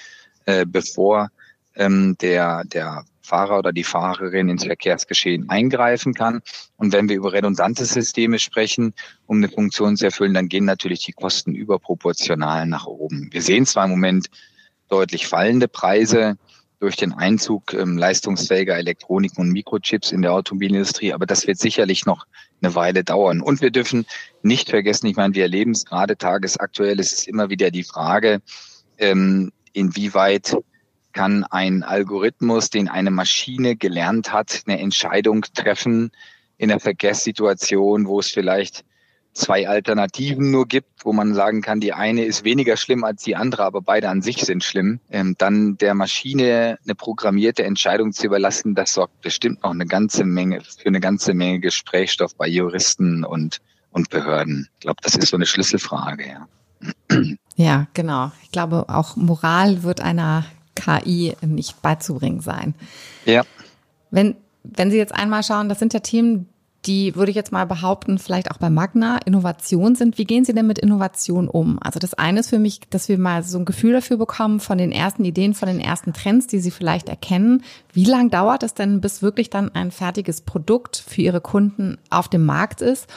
äh, 0.47 0.65
bevor 0.65 1.31
ähm, 1.75 2.17
der, 2.21 2.63
der 2.65 3.05
Fahrer 3.25 3.59
oder 3.59 3.73
die 3.73 3.85
Fahrerin 3.85 4.49
ins 4.49 4.65
Verkehrsgeschehen 4.65 5.49
eingreifen 5.49 6.15
kann. 6.15 6.43
Und 6.77 6.93
wenn 6.93 7.09
wir 7.09 7.17
über 7.17 7.33
redundante 7.33 7.85
Systeme 7.87 8.39
sprechen, 8.39 8.93
um 9.27 9.39
eine 9.39 9.49
Funktion 9.49 9.97
zu 9.97 10.05
erfüllen, 10.05 10.35
dann 10.35 10.49
gehen 10.49 10.67
natürlich 10.67 11.05
die 11.05 11.13
Kosten 11.13 11.55
überproportional 11.55 12.67
nach 12.67 12.87
oben. 12.87 13.29
Wir 13.33 13.43
sehen 13.43 13.65
zwar 13.65 13.85
im 13.85 13.93
Moment 13.93 14.27
deutlich 14.89 15.27
fallende 15.27 15.69
Preise 15.69 16.37
durch 16.81 16.97
den 16.97 17.15
Einzug 17.15 17.73
ähm, 17.73 17.97
leistungsfähiger 17.97 18.77
Elektronik 18.77 19.39
und 19.39 19.51
Mikrochips 19.51 20.13
in 20.13 20.21
der 20.21 20.35
Automobilindustrie, 20.35 21.15
aber 21.15 21.25
das 21.25 21.47
wird 21.47 21.59
sicherlich 21.59 22.05
noch 22.05 22.27
eine 22.61 22.75
Weile 22.75 23.05
dauern. 23.05 23.41
Und 23.41 23.63
wir 23.63 23.71
dürfen 23.71 24.05
nicht 24.43 24.69
vergessen, 24.69 25.07
ich 25.07 25.17
meine, 25.17 25.35
wir 25.35 25.45
erleben 25.45 25.71
es 25.71 25.87
gerade 25.87 26.19
tagesaktuell, 26.19 27.01
es 27.01 27.13
ist 27.13 27.29
immer 27.29 27.49
wieder 27.49 27.71
die 27.71 27.85
Frage, 27.85 28.43
ähm, 28.99 29.51
inwieweit 29.73 30.59
kann 31.15 31.45
ein 31.45 31.83
Algorithmus, 31.83 32.69
den 32.69 32.89
eine 32.89 33.11
Maschine 33.11 33.77
gelernt 33.77 34.33
hat, 34.33 34.63
eine 34.67 34.79
Entscheidung 34.79 35.47
treffen 35.55 36.11
in 36.59 36.71
einer 36.71 36.81
Verkehrssituation, 36.81 38.07
wo 38.07 38.21
es 38.21 38.31
vielleicht 38.31 38.85
zwei 39.33 39.69
Alternativen 39.69 40.51
nur 40.51 40.69
gibt, 40.69 41.05
wo 41.05 41.13
man 41.13 41.35
sagen 41.35 41.61
kann, 41.61 41.81
die 41.81 41.93
eine 41.93 42.25
ist 42.25 42.45
weniger 42.45 42.77
schlimm 42.77 43.03
als 43.03 43.25
die 43.25 43.35
andere, 43.35 43.65
aber 43.65 43.81
beide 43.81 44.09
an 44.09 44.23
sich 44.23 44.45
sind 44.45 44.63
schlimm, 44.63 45.01
ähm, 45.11 45.35
dann 45.39 45.77
der 45.79 45.95
Maschine 45.95 46.79
eine 46.85 46.95
programmierte 46.95 47.65
Entscheidung 47.65 48.13
zu 48.13 48.27
überlassen, 48.27 48.75
das 48.75 48.93
sorgt 48.93 49.21
bestimmt 49.23 49.63
noch 49.63 49.73
eine 49.73 49.87
ganze 49.87 50.25
Menge 50.25 50.61
für 50.61 50.87
eine 50.87 51.01
ganze 51.01 51.35
Menge 51.35 51.61
Gesprächsstoff 51.61 52.37
bei 52.37 52.47
Juristen 52.47 53.25
und 53.25 53.61
und 53.95 54.11
Behörden. 54.11 54.69
Ich 54.75 54.81
glaube, 54.81 55.01
das 55.03 55.15
ist 55.15 55.29
so 55.29 55.37
eine 55.37 55.47
Schlüsselfrage. 55.47 56.27
Ja. 56.27 56.49
Ja, 57.57 57.87
genau. 57.95 58.33
Ich 58.43 58.51
glaube, 58.51 58.87
auch 58.89 59.17
Moral 59.17 59.85
wird 59.85 60.01
einer 60.01 60.45
KI 60.75 61.35
nicht 61.43 61.81
beizubringen 61.83 62.41
sein. 62.41 62.75
Ja. 63.25 63.45
Wenn, 64.11 64.37
wenn 64.63 64.91
Sie 64.91 64.97
jetzt 64.97 65.15
einmal 65.15 65.43
schauen, 65.43 65.69
das 65.69 65.79
sind 65.79 65.95
ja 65.95 66.01
Themen, 66.01 66.49
die, 66.87 67.15
würde 67.17 67.31
ich 67.31 67.37
jetzt 67.37 67.53
mal 67.53 67.65
behaupten, 67.65 68.19
vielleicht 68.19 68.51
auch 68.51 68.59
bei 68.59 68.71
Magna 68.71 69.19
Innovation 69.25 69.95
sind. 69.95 70.19
Wie 70.19 70.25
gehen 70.25 70.45
Sie 70.45 70.53
denn 70.53 70.67
mit 70.67 70.79
Innovation 70.79 71.49
um? 71.49 71.79
Also 71.83 71.99
das 71.99 72.15
eine 72.15 72.41
ist 72.41 72.51
für 72.51 72.59
mich, 72.59 72.81
dass 72.91 73.09
wir 73.09 73.19
mal 73.19 73.43
so 73.43 73.59
ein 73.59 73.65
Gefühl 73.65 73.93
dafür 73.93 74.17
bekommen 74.17 74.61
von 74.61 74.79
den 74.79 74.93
ersten 74.93 75.25
Ideen, 75.25 75.55
von 75.55 75.69
den 75.69 75.81
ersten 75.81 76.13
Trends, 76.13 76.47
die 76.47 76.61
Sie 76.61 76.71
vielleicht 76.71 77.09
erkennen. 77.09 77.65
Wie 77.93 78.05
lang 78.05 78.31
dauert 78.31 78.63
es 78.63 78.75
denn, 78.75 79.01
bis 79.01 79.23
wirklich 79.23 79.51
dann 79.51 79.75
ein 79.75 79.91
fertiges 79.91 80.43
Produkt 80.43 81.03
für 81.07 81.23
Ihre 81.23 81.41
Kunden 81.41 81.99
auf 82.11 82.29
dem 82.29 82.45
Markt 82.45 82.83
ist? 82.83 83.09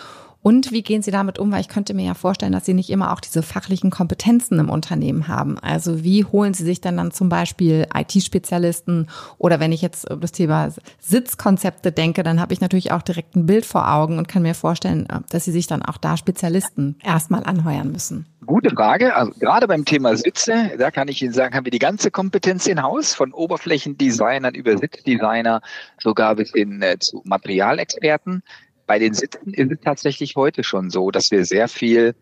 Und 0.48 0.72
wie 0.72 0.82
gehen 0.82 1.02
Sie 1.02 1.12
damit 1.12 1.40
um? 1.40 1.52
Weil 1.52 1.60
ich 1.60 1.68
könnte 1.68 1.94
mir 1.94 2.06
ja 2.06 2.14
vorstellen, 2.14 2.54
dass 2.54 2.64
Sie 2.64 2.74
nicht 2.74 2.90
immer 2.90 3.12
auch 3.12 3.20
diese 3.20 3.44
fachlichen 3.44 3.90
Kompetenzen 3.90 4.58
im 4.60 4.70
Unternehmen 4.70 5.28
haben. 5.28 5.60
Also 5.60 6.06
wie 6.06 6.24
holen 6.24 6.54
Sie 6.54 6.64
sich 6.64 6.80
denn 6.80 6.96
dann 6.96 7.12
zum 7.12 7.28
Beispiel 7.28 7.86
IT-Spezialisten 7.94 9.10
oder 9.40 9.60
wenn 9.60 9.74
ich 9.74 9.82
jetzt 9.82 10.10
über 10.10 10.22
das 10.22 10.32
Thema 10.32 10.70
Sitzkonzepte 11.02 11.92
denke, 11.92 12.24
dann 12.24 12.40
habe 12.40 12.54
ich 12.54 12.62
natürlich 12.62 12.94
auch 12.94 13.02
direkt 13.02 13.36
ein 13.36 13.46
Bild 13.46 13.66
vor 13.66 13.94
Augen 13.94 14.20
und 14.20 14.30
kann 14.30 14.42
mir 14.42 14.56
vorstellen, 14.56 15.06
dass 15.30 15.44
Sie 15.44 15.52
sich 15.52 15.68
dann 15.68 15.82
auch 15.82 15.98
da 15.98 16.16
Spezialisten 16.16 16.96
erstmal 17.04 17.44
anheuern 17.44 17.92
müssen. 17.92 18.26
Gute 18.46 18.70
Frage. 18.70 19.14
Also 19.14 19.34
gerade 19.38 19.68
beim 19.68 19.84
Thema 19.84 20.16
Sitze, 20.16 20.72
da 20.78 20.92
kann 20.92 21.10
ich 21.10 21.22
Ihnen 21.22 21.34
sagen, 21.34 21.56
haben 21.56 21.66
wir 21.66 21.72
die 21.72 21.80
ganze 21.80 22.10
Kompetenz 22.10 22.68
in 22.68 22.82
Haus, 22.82 23.14
von 23.14 23.34
Oberflächendesignern 23.34 24.56
über 24.56 24.78
Sitzdesigner, 24.78 25.62
sogar 26.00 26.36
bis 26.36 26.54
hin 26.54 26.82
äh, 26.82 26.98
zu 26.98 27.22
Materialexperten. 27.26 28.44
Bei 28.88 29.00
den 29.00 29.14
Sitzen 29.14 29.54
ist 29.54 29.72
es 29.72 29.80
tatsächlich 29.82 30.36
heute 30.36 30.64
schon 30.64 30.90
so, 30.90 31.12
dass 31.12 31.30
wir 31.30 31.46
sehr 31.46 31.68
viel 31.68 32.16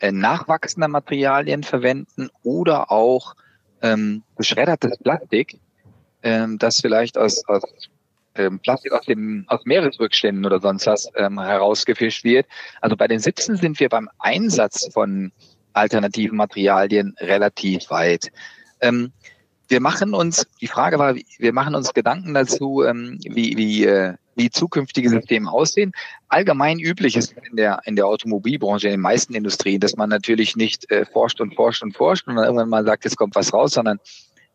äh, 0.00 0.12
nachwachsende 0.12 0.88
Materialien 0.88 1.62
verwenden 1.62 2.28
oder 2.42 2.90
auch 2.90 3.34
ähm, 3.82 4.22
beschreddertes 4.36 4.98
Plastik, 4.98 5.58
ähm, 6.22 6.58
das 6.58 6.80
vielleicht 6.80 7.16
aus, 7.16 7.42
aus 7.46 7.62
ähm, 8.34 8.58
Plastik 8.60 8.92
aus 8.92 9.06
dem 9.06 9.44
aus 9.48 9.64
Meeresrückständen 9.64 10.44
oder 10.44 10.60
sonst 10.60 10.86
was 10.86 11.08
ähm, 11.16 11.40
herausgefischt 11.40 12.24
wird. 12.24 12.46
Also 12.80 12.96
bei 12.96 13.08
den 13.08 13.18
Sitzen 13.20 13.56
sind 13.56 13.78
wir 13.80 13.88
beim 13.88 14.08
Einsatz 14.18 14.92
von 14.92 15.32
alternativen 15.72 16.36
Materialien 16.36 17.14
relativ 17.20 17.90
weit. 17.90 18.30
Ähm, 18.80 19.12
wir 19.68 19.80
machen 19.80 20.14
uns, 20.14 20.46
die 20.60 20.66
Frage 20.66 20.98
war, 20.98 21.14
wir 21.14 21.52
machen 21.52 21.74
uns 21.74 21.92
Gedanken 21.92 22.34
dazu, 22.34 22.82
ähm, 22.84 23.18
wie, 23.22 23.56
wie 23.56 23.84
äh, 23.84 24.14
wie 24.38 24.50
zukünftige 24.50 25.10
Systeme 25.10 25.50
aussehen. 25.50 25.92
Allgemein 26.28 26.78
üblich 26.78 27.16
ist 27.16 27.34
in 27.50 27.56
der, 27.56 27.80
in 27.84 27.96
der 27.96 28.06
Automobilbranche, 28.06 28.86
in 28.86 28.92
den 28.92 29.00
meisten 29.00 29.34
Industrien, 29.34 29.80
dass 29.80 29.96
man 29.96 30.08
natürlich 30.08 30.56
nicht 30.56 30.90
äh, 30.90 31.04
forscht 31.04 31.40
und 31.40 31.54
forscht 31.54 31.82
und 31.82 31.96
forscht 31.96 32.26
und 32.26 32.36
dann 32.36 32.44
irgendwann 32.44 32.68
mal 32.68 32.84
sagt, 32.84 33.04
jetzt 33.04 33.16
kommt 33.16 33.34
was 33.34 33.52
raus, 33.52 33.72
sondern 33.72 33.98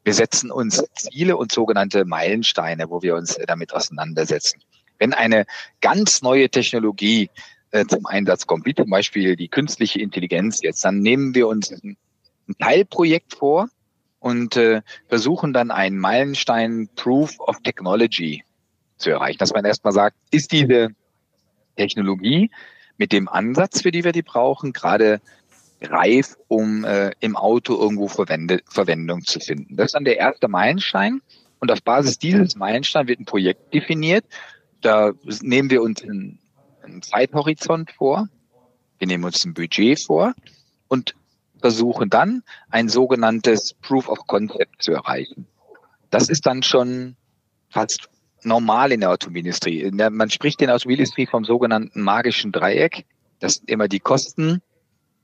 wir 0.03 0.13
setzen 0.13 0.51
uns 0.51 0.83
Ziele 0.95 1.37
und 1.37 1.51
sogenannte 1.51 2.05
Meilensteine, 2.05 2.89
wo 2.89 3.01
wir 3.01 3.15
uns 3.15 3.37
damit 3.47 3.73
auseinandersetzen. 3.73 4.61
Wenn 4.99 5.13
eine 5.13 5.45
ganz 5.81 6.21
neue 6.21 6.49
Technologie 6.49 7.29
äh, 7.71 7.85
zum 7.85 8.05
Einsatz 8.05 8.47
kommt, 8.47 8.65
wie 8.65 8.75
zum 8.75 8.89
Beispiel 8.89 9.35
die 9.35 9.49
künstliche 9.49 9.99
Intelligenz 9.99 10.61
jetzt, 10.61 10.83
dann 10.83 10.99
nehmen 10.99 11.35
wir 11.35 11.47
uns 11.47 11.71
ein, 11.71 11.97
ein 12.47 12.55
Teilprojekt 12.59 13.35
vor 13.35 13.69
und 14.19 14.55
äh, 14.55 14.81
versuchen 15.09 15.51
dann 15.51 15.71
einen 15.71 15.97
Meilenstein 15.97 16.89
Proof 16.95 17.39
of 17.39 17.61
Technology 17.63 18.43
zu 19.03 19.11
erreichen. 19.11 19.37
Dass 19.37 19.53
man 19.53 19.65
erstmal 19.65 19.93
sagt, 19.93 20.17
ist 20.31 20.51
diese 20.51 20.89
Technologie 21.75 22.49
mit 22.97 23.11
dem 23.11 23.27
Ansatz, 23.27 23.81
für 23.81 23.91
die 23.91 24.03
wir 24.03 24.11
die 24.11 24.21
brauchen, 24.21 24.73
gerade 24.73 25.21
reif, 25.81 26.35
um 26.47 26.85
äh, 26.85 27.11
im 27.19 27.35
Auto 27.35 27.77
irgendwo 27.77 28.07
Verwende, 28.07 28.61
Verwendung 28.69 29.23
zu 29.23 29.39
finden. 29.39 29.75
Das 29.75 29.87
ist 29.87 29.95
dann 29.95 30.05
der 30.05 30.17
erste 30.17 30.47
Meilenstein. 30.47 31.21
Und 31.59 31.71
auf 31.71 31.81
Basis 31.83 32.17
dieses 32.17 32.55
Meilensteins 32.55 33.07
wird 33.07 33.19
ein 33.19 33.25
Projekt 33.25 33.73
definiert. 33.73 34.25
Da 34.81 35.11
nehmen 35.41 35.69
wir 35.69 35.81
uns 35.81 36.01
einen, 36.03 36.39
einen 36.81 37.01
Zeithorizont 37.01 37.91
vor. 37.91 38.27
Wir 38.99 39.07
nehmen 39.07 39.23
uns 39.23 39.43
ein 39.45 39.53
Budget 39.53 39.99
vor 39.99 40.33
und 40.87 41.15
versuchen 41.59 42.09
dann 42.09 42.43
ein 42.69 42.89
sogenanntes 42.89 43.73
Proof 43.75 44.09
of 44.09 44.19
Concept 44.27 44.81
zu 44.81 44.91
erreichen. 44.91 45.47
Das 46.09 46.29
ist 46.29 46.45
dann 46.45 46.63
schon 46.63 47.15
fast 47.69 48.09
normal 48.45 48.91
in 48.91 49.01
der 49.01 49.11
Automobilindustrie. 49.11 49.89
Man 49.91 50.29
spricht 50.29 50.61
in 50.61 50.67
der 50.67 50.75
Automobilindustrie 50.75 51.27
vom 51.27 51.45
sogenannten 51.45 52.01
magischen 52.01 52.51
Dreieck. 52.51 53.05
Das 53.39 53.55
sind 53.55 53.69
immer 53.69 53.87
die 53.87 53.99
Kosten, 53.99 54.61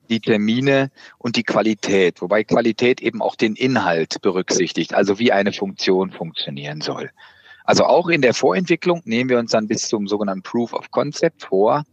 die 0.10 0.20
Termine 0.20 0.92
und 1.18 1.36
die 1.36 1.44
Qualität, 1.44 2.22
wobei 2.22 2.44
Qualität 2.44 3.02
eben 3.02 3.22
auch 3.22 3.36
den 3.36 3.56
Inhalt 3.56 4.22
berücksichtigt, 4.22 4.94
also 4.94 5.20
wie 5.20 5.32
eine 5.32 5.54
Funktion 5.54 6.12
funktionieren 6.12 6.82
soll. 6.82 7.12
Also 7.64 7.86
auch 7.86 8.10
in 8.10 8.22
der 8.22 8.34
Vorentwicklung 8.34 9.02
nehmen 9.06 9.30
wir 9.30 9.38
uns 9.38 9.52
dann 9.52 9.68
bis 9.68 9.88
zum 9.88 10.08
sogenannten 10.08 10.42
Proof 10.42 10.74
of 10.74 10.90
Concept 10.90 11.44
vor, 11.44 11.84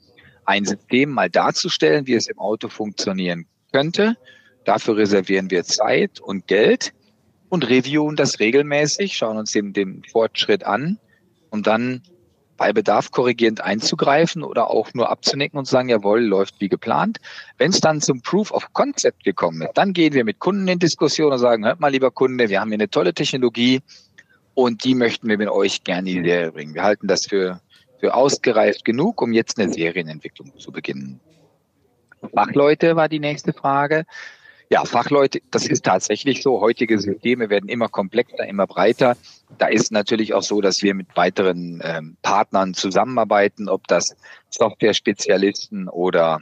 ein 0.46 0.64
System 0.64 1.10
mal 1.10 1.28
darzustellen, 1.28 2.06
wie 2.06 2.14
es 2.14 2.28
im 2.28 2.38
Auto 2.38 2.68
funktionieren 2.68 3.46
könnte. 3.72 4.16
Dafür 4.64 4.96
reservieren 4.96 5.50
wir 5.50 5.64
Zeit 5.64 6.18
und 6.20 6.46
Geld 6.46 6.94
und 7.48 7.68
reviewen 7.68 8.16
das 8.16 8.40
regelmäßig, 8.40 9.16
schauen 9.16 9.36
uns 9.36 9.52
den, 9.52 9.72
den 9.72 10.02
Fortschritt 10.10 10.64
an 10.64 10.98
um 11.50 11.62
dann 11.62 12.02
bei 12.56 12.72
Bedarf 12.72 13.10
korrigierend 13.10 13.60
einzugreifen 13.60 14.42
oder 14.42 14.70
auch 14.70 14.94
nur 14.94 15.10
abzunicken 15.10 15.58
und 15.58 15.66
zu 15.66 15.72
sagen, 15.72 15.88
jawohl, 15.88 16.22
läuft 16.22 16.60
wie 16.60 16.68
geplant. 16.68 17.18
Wenn 17.58 17.70
es 17.70 17.80
dann 17.80 18.00
zum 18.00 18.22
Proof 18.22 18.50
of 18.50 18.72
Concept 18.72 19.24
gekommen 19.24 19.62
ist, 19.62 19.72
dann 19.74 19.92
gehen 19.92 20.14
wir 20.14 20.24
mit 20.24 20.38
Kunden 20.38 20.66
in 20.68 20.78
Diskussion 20.78 21.32
und 21.32 21.38
sagen, 21.38 21.66
hört 21.66 21.80
mal, 21.80 21.92
lieber 21.92 22.10
Kunde, 22.10 22.48
wir 22.48 22.60
haben 22.60 22.68
hier 22.68 22.76
eine 22.76 22.90
tolle 22.90 23.14
Technologie 23.14 23.80
und 24.54 24.84
die 24.84 24.94
möchten 24.94 25.28
wir 25.28 25.38
mit 25.38 25.48
euch 25.48 25.84
gerne 25.84 26.10
in 26.10 26.22
die 26.22 26.30
Serie 26.30 26.52
bringen. 26.52 26.74
Wir 26.74 26.82
halten 26.82 27.08
das 27.08 27.26
für, 27.26 27.60
für 28.00 28.14
ausgereift 28.14 28.84
genug, 28.84 29.20
um 29.20 29.32
jetzt 29.32 29.58
eine 29.58 29.72
Serienentwicklung 29.72 30.58
zu 30.58 30.72
beginnen. 30.72 31.20
Fachleute 32.34 32.96
war 32.96 33.08
die 33.08 33.20
nächste 33.20 33.52
Frage. 33.52 34.04
Ja, 34.68 34.84
Fachleute, 34.84 35.40
das 35.52 35.66
ist 35.66 35.84
tatsächlich 35.84 36.42
so. 36.42 36.60
Heutige 36.60 36.98
Systeme 36.98 37.50
werden 37.50 37.68
immer 37.68 37.88
komplexer, 37.88 38.46
immer 38.46 38.66
breiter. 38.66 39.16
Da 39.58 39.68
ist 39.68 39.92
natürlich 39.92 40.34
auch 40.34 40.42
so, 40.42 40.60
dass 40.60 40.82
wir 40.82 40.94
mit 40.94 41.16
weiteren 41.16 41.80
ähm, 41.84 42.16
Partnern 42.22 42.74
zusammenarbeiten, 42.74 43.68
ob 43.68 43.86
das 43.86 44.16
Software-Spezialisten 44.50 45.88
oder 45.88 46.40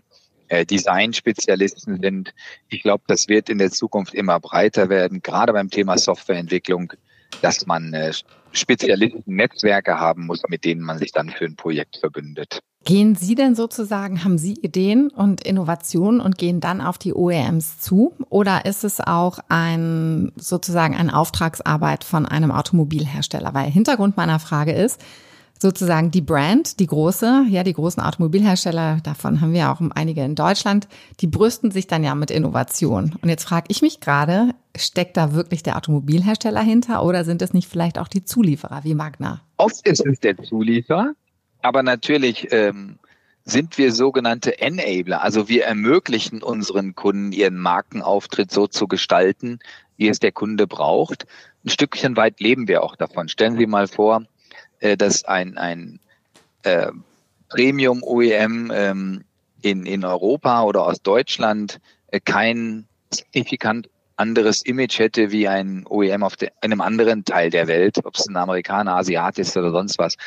äh, 0.49 0.65
Design-Spezialisten 0.65 2.01
sind. 2.01 2.35
Ich 2.69 2.83
glaube, 2.83 3.05
das 3.07 3.29
wird 3.29 3.51
in 3.51 3.59
der 3.59 3.71
Zukunft 3.71 4.15
immer 4.15 4.41
breiter 4.41 4.89
werden, 4.89 5.21
gerade 5.21 5.53
beim 5.53 5.69
Thema 5.69 5.99
Softwareentwicklung, 5.99 6.95
dass 7.43 7.67
man 7.67 7.93
äh, 7.93 8.13
Spezialisten-Netzwerke 8.53 9.99
haben 9.99 10.27
muss, 10.27 10.43
mit 10.49 10.65
denen 10.65 10.83
man 10.83 10.99
sich 10.99 11.13
dann 11.13 11.29
für 11.29 11.45
ein 11.45 11.57
Projekt 11.57 11.99
verbündet. 11.99 12.61
Gehen 12.85 13.15
Sie 13.15 13.35
denn 13.35 13.55
sozusagen, 13.55 14.25
haben 14.25 14.37
Sie 14.37 14.53
Ideen 14.55 15.09
und 15.09 15.43
Innovationen 15.43 16.21
und 16.21 16.37
gehen 16.37 16.61
dann 16.61 16.83
auf 16.83 16.99
die 16.99 17.15
OEMs 17.15 17.79
zu? 17.79 18.13
Oder 18.29 18.67
ist 18.67 18.85
es 18.85 19.01
auch 19.01 19.39
ein, 19.49 20.33
sozusagen 20.37 20.95
eine 20.95 21.17
Auftragsarbeit 21.17 22.05
von 22.05 22.27
einem 22.27 22.51
Automobilhersteller? 22.51 23.55
Weil 23.55 23.71
Hintergrund 23.71 24.19
meiner 24.19 24.39
Frage 24.39 24.73
ist, 24.73 25.01
sozusagen 25.59 26.11
die 26.11 26.21
Brand, 26.21 26.79
die 26.79 26.87
große, 26.87 27.47
ja, 27.49 27.63
die 27.63 27.73
großen 27.73 28.03
Automobilhersteller, 28.03 28.99
davon 29.03 29.41
haben 29.41 29.55
wir 29.55 29.71
auch 29.71 29.81
einige 29.95 30.23
in 30.23 30.35
Deutschland, 30.35 30.87
die 31.21 31.27
brüsten 31.27 31.71
sich 31.71 31.87
dann 31.87 32.05
ja 32.05 32.15
mit 32.15 32.31
Innovation. 32.31 33.17
Und 33.23 33.31
jetzt 33.31 33.45
frage 33.45 33.67
ich 33.69 33.81
mich 33.81 34.01
gerade, 34.01 34.51
steckt 34.77 35.17
da 35.17 35.33
wirklich 35.33 35.63
der 35.63 35.79
Automobilhersteller 35.79 36.61
hinter 36.61 37.03
oder 37.03 37.25
sind 37.25 37.41
es 37.41 37.55
nicht 37.55 37.69
vielleicht 37.69 37.99
auch 37.99 38.09
die 38.09 38.25
Zulieferer 38.25 38.85
wie 38.85 38.95
Magna? 38.95 39.41
Oft 39.57 39.89
ist 39.89 40.05
es 40.05 40.21
der 40.21 40.37
Zulieferer, 40.37 41.15
aber 41.65 41.83
natürlich 41.83 42.53
ähm, 42.53 42.99
sind 43.45 43.79
wir 43.79 43.91
sogenannte 43.91 44.61
Enabler. 44.61 45.23
Also 45.23 45.49
wir 45.49 45.65
ermöglichen 45.65 46.43
unseren 46.43 46.95
Kunden, 46.95 47.33
ihren 47.33 47.57
Markenauftritt 47.57 48.51
so 48.51 48.67
zu 48.67 48.87
gestalten, 48.87 49.61
wie 49.97 50.09
es 50.09 50.19
der 50.19 50.33
Kunde 50.33 50.67
braucht. 50.67 51.27
Ein 51.65 51.71
Stückchen 51.71 52.19
weit 52.19 52.39
leben 52.41 52.69
wir 52.69 52.83
auch 52.83 52.97
davon. 52.97 53.29
Stellen 53.29 53.57
Sie 53.57 53.67
mal 53.67 53.87
vor, 53.87 54.25
äh, 54.81 54.99
dass 54.99 55.25
ein, 55.25 55.57
ein 55.57 56.01
äh, 56.65 56.93
Premium-OEM 57.49 58.71
ähm, 58.75 59.25
in, 59.63 59.87
in 59.87 60.05
Europa 60.05 60.65
oder 60.65 60.85
aus 60.85 61.01
Deutschland 61.01 61.81
äh, 62.09 62.21
kein 62.21 62.87
signifikant 63.11 63.89
anderes 64.17 64.61
Image 64.61 64.99
hätte 64.99 65.31
wie 65.31 65.49
ein 65.49 65.87
OEM 65.89 66.25
auf 66.25 66.37
de, 66.37 66.51
einem 66.61 66.83
anderen 66.83 67.25
Teil 67.25 67.49
der 67.49 67.69
Welt, 67.69 68.05
ob 68.05 68.17
es 68.17 68.27
ein 68.29 68.37
Amerikaner, 68.37 68.97
Asiat 68.97 69.39
ist 69.39 69.57
oder 69.57 69.71
sonst 69.71 69.99
was. 69.99 70.19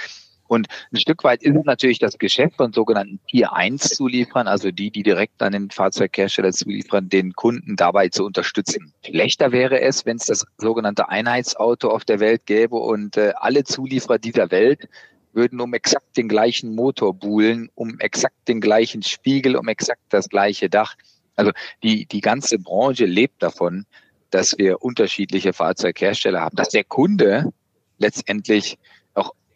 Und 0.47 0.67
ein 0.91 0.97
Stück 0.97 1.23
weit 1.23 1.43
ist 1.43 1.55
es 1.55 1.65
natürlich 1.65 1.99
das 1.99 2.17
Geschäft 2.17 2.55
von 2.57 2.73
sogenannten 2.73 3.19
Tier 3.29 3.53
1 3.53 3.89
Zulieferern, 3.89 4.47
also 4.47 4.71
die, 4.71 4.91
die 4.91 5.03
direkt 5.03 5.41
an 5.41 5.53
den 5.53 5.69
Fahrzeughersteller 5.69 6.51
zuliefern, 6.51 7.09
den 7.09 7.33
Kunden 7.33 7.75
dabei 7.75 8.09
zu 8.09 8.25
unterstützen. 8.25 8.93
Schlechter 9.05 9.51
wäre 9.51 9.81
es, 9.81 10.05
wenn 10.05 10.17
es 10.17 10.25
das 10.25 10.45
sogenannte 10.57 11.09
Einheitsauto 11.09 11.89
auf 11.89 12.05
der 12.05 12.19
Welt 12.19 12.45
gäbe 12.45 12.77
und 12.77 13.17
äh, 13.17 13.33
alle 13.35 13.63
Zulieferer 13.63 14.19
dieser 14.19 14.51
Welt 14.51 14.87
würden 15.33 15.61
um 15.61 15.73
exakt 15.73 16.17
den 16.17 16.27
gleichen 16.27 16.73
Motor 16.73 17.13
buhlen, 17.13 17.69
um 17.75 17.99
exakt 17.99 18.47
den 18.47 18.59
gleichen 18.59 19.03
Spiegel, 19.03 19.55
um 19.55 19.67
exakt 19.67 20.01
das 20.09 20.29
gleiche 20.29 20.69
Dach. 20.69 20.95
Also 21.35 21.51
die, 21.83 22.07
die 22.07 22.21
ganze 22.21 22.57
Branche 22.57 23.05
lebt 23.05 23.43
davon, 23.43 23.85
dass 24.31 24.57
wir 24.57 24.81
unterschiedliche 24.81 25.53
Fahrzeughersteller 25.53 26.41
haben, 26.41 26.55
dass 26.55 26.69
der 26.69 26.83
Kunde 26.83 27.53
letztendlich 27.99 28.77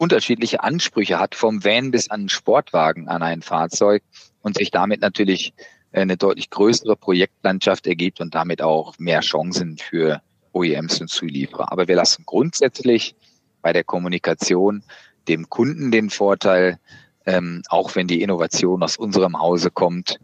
unterschiedliche 0.02 0.64
Ansprüche 0.64 1.20
hat, 1.20 1.36
vom 1.36 1.64
Van 1.64 1.92
bis 1.92 2.10
an 2.10 2.28
Sportwagen 2.28 3.06
an 3.06 3.22
ein 3.22 3.40
Fahrzeug 3.40 4.02
und 4.42 4.58
sich 4.58 4.72
damit 4.72 5.00
natürlich 5.00 5.54
eine 5.92 6.16
deutlich 6.16 6.50
größere 6.50 6.96
Projektlandschaft 6.96 7.86
ergibt 7.86 8.20
und 8.20 8.34
damit 8.34 8.62
auch 8.62 8.98
mehr 8.98 9.20
Chancen 9.20 9.78
für 9.78 10.20
OEMs 10.52 11.00
und 11.00 11.08
Zulieferer. 11.08 11.70
Aber 11.70 11.86
wir 11.86 11.94
lassen 11.94 12.24
grundsätzlich 12.26 13.14
bei 13.62 13.72
der 13.72 13.84
Kommunikation 13.84 14.82
dem 15.28 15.48
Kunden 15.48 15.92
den 15.92 16.10
Vorteil, 16.10 16.80
ähm, 17.24 17.62
auch 17.68 17.94
wenn 17.94 18.08
die 18.08 18.22
Innovation 18.22 18.82
aus 18.82 18.96
unserem 18.96 19.38
Hause 19.38 19.70
kommt, 19.70 20.18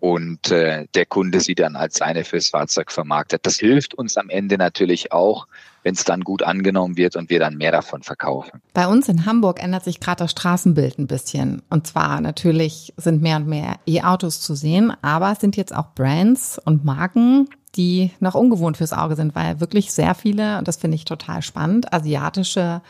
und 0.00 0.50
äh, 0.50 0.86
der 0.94 1.06
Kunde 1.06 1.40
sie 1.40 1.54
dann 1.54 1.76
als 1.76 1.96
seine 1.96 2.24
fürs 2.24 2.48
Fahrzeug 2.48 2.92
vermarktet. 2.92 3.44
Das 3.44 3.56
hilft 3.56 3.94
uns 3.94 4.16
am 4.16 4.30
Ende 4.30 4.56
natürlich 4.56 5.12
auch, 5.12 5.46
wenn 5.82 5.94
es 5.94 6.04
dann 6.04 6.22
gut 6.22 6.42
angenommen 6.42 6.96
wird 6.96 7.16
und 7.16 7.30
wir 7.30 7.40
dann 7.40 7.56
mehr 7.56 7.72
davon 7.72 8.02
verkaufen. 8.02 8.60
Bei 8.74 8.86
uns 8.86 9.08
in 9.08 9.26
Hamburg 9.26 9.62
ändert 9.62 9.84
sich 9.84 10.00
gerade 10.00 10.24
das 10.24 10.30
Straßenbild 10.30 10.98
ein 10.98 11.06
bisschen. 11.06 11.62
Und 11.68 11.86
zwar 11.86 12.20
natürlich 12.20 12.92
sind 12.96 13.22
mehr 13.22 13.36
und 13.36 13.48
mehr 13.48 13.76
E-Autos 13.86 14.40
zu 14.40 14.54
sehen, 14.54 14.92
aber 15.02 15.32
es 15.32 15.40
sind 15.40 15.56
jetzt 15.56 15.74
auch 15.74 15.94
Brands 15.94 16.60
und 16.64 16.84
Marken, 16.84 17.48
die 17.74 18.12
noch 18.20 18.34
ungewohnt 18.34 18.76
fürs 18.76 18.92
Auge 18.92 19.16
sind, 19.16 19.34
weil 19.34 19.60
wirklich 19.60 19.92
sehr 19.92 20.14
viele, 20.14 20.58
und 20.58 20.68
das 20.68 20.76
finde 20.76 20.96
ich 20.96 21.04
total 21.04 21.42
spannend, 21.42 21.92
asiatische 21.92 22.82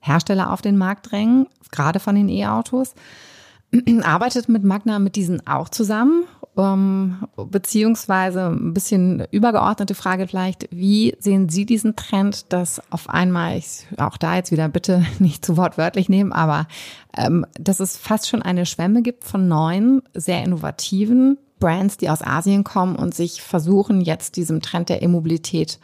Hersteller 0.00 0.52
auf 0.52 0.62
den 0.62 0.76
Markt 0.76 1.10
drängen, 1.10 1.46
gerade 1.70 2.00
von 2.00 2.14
den 2.14 2.28
E-Autos. 2.28 2.94
Arbeitet 4.02 4.48
mit 4.48 4.64
Magna 4.64 4.98
mit 4.98 5.16
diesen 5.16 5.46
auch 5.46 5.68
zusammen 5.68 6.24
ähm, 6.56 7.26
beziehungsweise 7.36 8.46
ein 8.46 8.74
bisschen 8.74 9.26
übergeordnete 9.30 9.94
Frage 9.94 10.26
vielleicht, 10.26 10.68
wie 10.70 11.14
sehen 11.18 11.48
Sie 11.48 11.66
diesen 11.66 11.96
Trend, 11.96 12.52
dass 12.52 12.80
auf 12.90 13.10
einmal, 13.10 13.56
ich 13.58 13.86
auch 13.98 14.16
da 14.16 14.36
jetzt 14.36 14.52
wieder 14.52 14.68
bitte 14.68 15.04
nicht 15.18 15.44
zu 15.44 15.56
wortwörtlich 15.56 16.08
nehmen, 16.08 16.32
aber 16.32 16.66
ähm, 17.16 17.46
dass 17.58 17.80
es 17.80 17.96
fast 17.96 18.28
schon 18.28 18.42
eine 18.42 18.66
Schwemme 18.66 19.02
gibt 19.02 19.24
von 19.24 19.48
neuen, 19.48 20.02
sehr 20.14 20.42
innovativen 20.42 21.38
Brands, 21.58 21.96
die 21.96 22.10
aus 22.10 22.22
Asien 22.22 22.64
kommen 22.64 22.96
und 22.96 23.14
sich 23.14 23.42
versuchen, 23.42 24.00
jetzt 24.00 24.36
diesem 24.36 24.60
Trend 24.60 24.88
der 24.88 25.02
E-Mobilität 25.02 25.78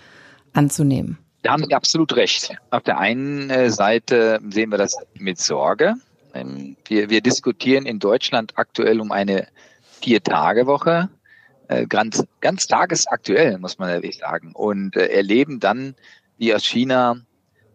anzunehmen? 0.52 1.18
Da 1.42 1.52
haben 1.52 1.64
Sie 1.64 1.74
absolut 1.74 2.14
recht. 2.14 2.54
Auf 2.70 2.82
der 2.84 2.98
einen 2.98 3.50
äh, 3.50 3.70
Seite 3.70 4.40
sehen 4.48 4.70
wir 4.70 4.78
das 4.78 4.96
mit 5.18 5.38
Sorge. 5.38 5.94
Ähm, 6.34 6.76
wir, 6.86 7.10
wir 7.10 7.20
diskutieren 7.20 7.84
in 7.84 7.98
Deutschland 7.98 8.52
aktuell 8.56 9.00
um 9.00 9.10
eine 9.10 9.48
Vier-Tage-Woche, 10.02 11.08
äh, 11.68 11.86
ganz, 11.86 12.24
ganz 12.40 12.66
tagesaktuell, 12.66 13.58
muss 13.58 13.78
man 13.78 13.90
ehrlich 13.90 14.18
sagen. 14.18 14.52
Und 14.52 14.96
äh, 14.96 15.06
erleben 15.06 15.60
dann, 15.60 15.94
wie 16.38 16.54
aus 16.54 16.64
China 16.64 17.16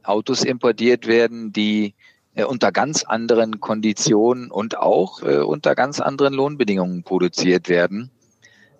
Autos 0.03 0.43
importiert 0.43 1.07
werden, 1.07 1.51
die 1.51 1.93
äh, 2.35 2.43
unter 2.43 2.71
ganz 2.71 3.03
anderen 3.03 3.59
Konditionen 3.59 4.51
und 4.51 4.77
auch 4.77 5.21
äh, 5.21 5.37
unter 5.37 5.75
ganz 5.75 5.99
anderen 5.99 6.33
Lohnbedingungen 6.33 7.03
produziert 7.03 7.69
werden, 7.69 8.11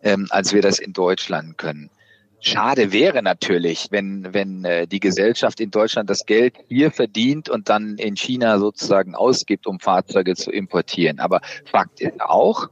ähm, 0.03 0.27
als 0.29 0.53
wir 0.53 0.61
das 0.61 0.79
in 0.79 0.93
Deutschland 0.93 1.57
können. 1.57 1.89
Schade 2.39 2.91
wäre 2.91 3.23
natürlich, 3.23 3.87
wenn, 3.89 4.31
wenn 4.31 4.63
äh, 4.63 4.87
die 4.87 4.99
Gesellschaft 4.99 5.59
in 5.59 5.71
Deutschland 5.71 6.09
das 6.09 6.25
Geld 6.25 6.53
hier 6.67 6.91
verdient 6.91 7.49
und 7.49 7.67
dann 7.67 7.97
in 7.97 8.15
China 8.15 8.59
sozusagen 8.59 9.15
ausgibt, 9.15 9.65
um 9.65 9.79
Fahrzeuge 9.79 10.35
zu 10.35 10.51
importieren. 10.51 11.19
Aber 11.19 11.41
Fakt 11.65 11.99
ist 11.99 12.21
auch, 12.21 12.69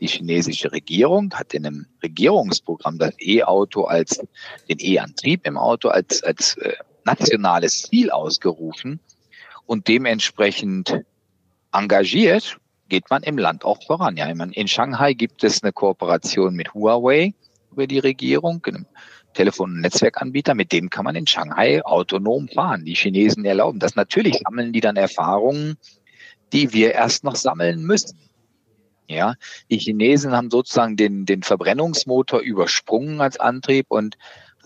die 0.00 0.06
chinesische 0.06 0.72
Regierung 0.72 1.32
hat 1.34 1.54
in 1.54 1.66
einem 1.66 1.86
Regierungsprogramm 2.02 2.98
das 2.98 3.14
E-Auto 3.20 3.84
als 3.84 4.20
den 4.68 4.78
E-Antrieb 4.78 5.46
im 5.46 5.56
Auto 5.56 5.88
als, 5.88 6.22
als 6.22 6.56
äh, 6.58 6.74
nationales 7.04 7.82
Ziel 7.82 8.10
ausgerufen 8.10 9.00
und 9.66 9.88
dementsprechend 9.88 11.02
engagiert 11.72 12.58
geht 12.88 13.10
man 13.10 13.22
im 13.22 13.36
Land 13.36 13.64
auch 13.64 13.82
voran. 13.84 14.16
Ja, 14.16 14.26
in 14.26 14.68
Shanghai 14.68 15.12
gibt 15.12 15.44
es 15.44 15.62
eine 15.62 15.72
Kooperation 15.72 16.54
mit 16.54 16.72
Huawei 16.72 17.34
über 17.70 17.86
die 17.86 17.98
Regierung, 17.98 18.64
einem 18.64 18.86
Telefon- 19.34 19.72
und 19.72 19.80
Netzwerkanbieter, 19.82 20.54
mit 20.54 20.72
dem 20.72 20.90
kann 20.90 21.04
man 21.04 21.14
in 21.14 21.26
Shanghai 21.26 21.84
autonom 21.84 22.48
fahren. 22.48 22.84
Die 22.84 22.94
Chinesen 22.94 23.44
erlauben 23.44 23.78
das. 23.78 23.94
Natürlich 23.94 24.40
sammeln 24.42 24.72
die 24.72 24.80
dann 24.80 24.96
Erfahrungen, 24.96 25.76
die 26.52 26.72
wir 26.72 26.94
erst 26.94 27.24
noch 27.24 27.36
sammeln 27.36 27.82
müssen. 27.82 28.18
Ja, 29.08 29.34
die 29.70 29.78
Chinesen 29.78 30.32
haben 30.32 30.50
sozusagen 30.50 30.96
den, 30.96 31.24
den 31.24 31.42
Verbrennungsmotor 31.42 32.40
übersprungen 32.40 33.22
als 33.22 33.40
Antrieb 33.40 33.86
und 33.88 34.18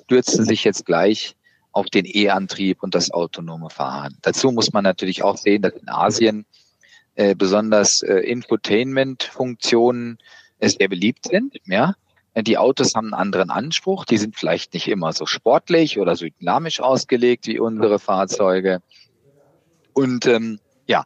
stürzen 0.02 0.44
sich 0.44 0.64
jetzt 0.64 0.84
gleich 0.84 1.36
auf 1.70 1.86
den 1.86 2.04
E-Antrieb 2.04 2.82
und 2.82 2.94
das 2.94 3.12
autonome 3.12 3.70
Fahren. 3.70 4.18
Dazu 4.22 4.50
muss 4.50 4.72
man 4.72 4.84
natürlich 4.84 5.22
auch 5.22 5.36
sehen, 5.36 5.62
dass 5.62 5.74
in 5.74 5.88
Asien 5.88 6.44
äh, 7.14 7.34
besonders 7.34 8.02
äh, 8.02 8.16
Infotainment-Funktionen 8.16 10.18
äh, 10.58 10.68
sehr 10.68 10.88
beliebt 10.88 11.28
sind. 11.28 11.56
Ja, 11.66 11.94
die 12.34 12.58
Autos 12.58 12.94
haben 12.94 13.06
einen 13.06 13.20
anderen 13.20 13.50
Anspruch. 13.50 14.04
Die 14.06 14.18
sind 14.18 14.36
vielleicht 14.36 14.74
nicht 14.74 14.88
immer 14.88 15.12
so 15.12 15.26
sportlich 15.26 15.98
oder 15.98 16.16
so 16.16 16.26
dynamisch 16.26 16.80
ausgelegt 16.80 17.46
wie 17.46 17.60
unsere 17.60 17.98
Fahrzeuge. 17.98 18.82
Und 19.92 20.26
ähm, 20.26 20.58
ja, 20.86 21.04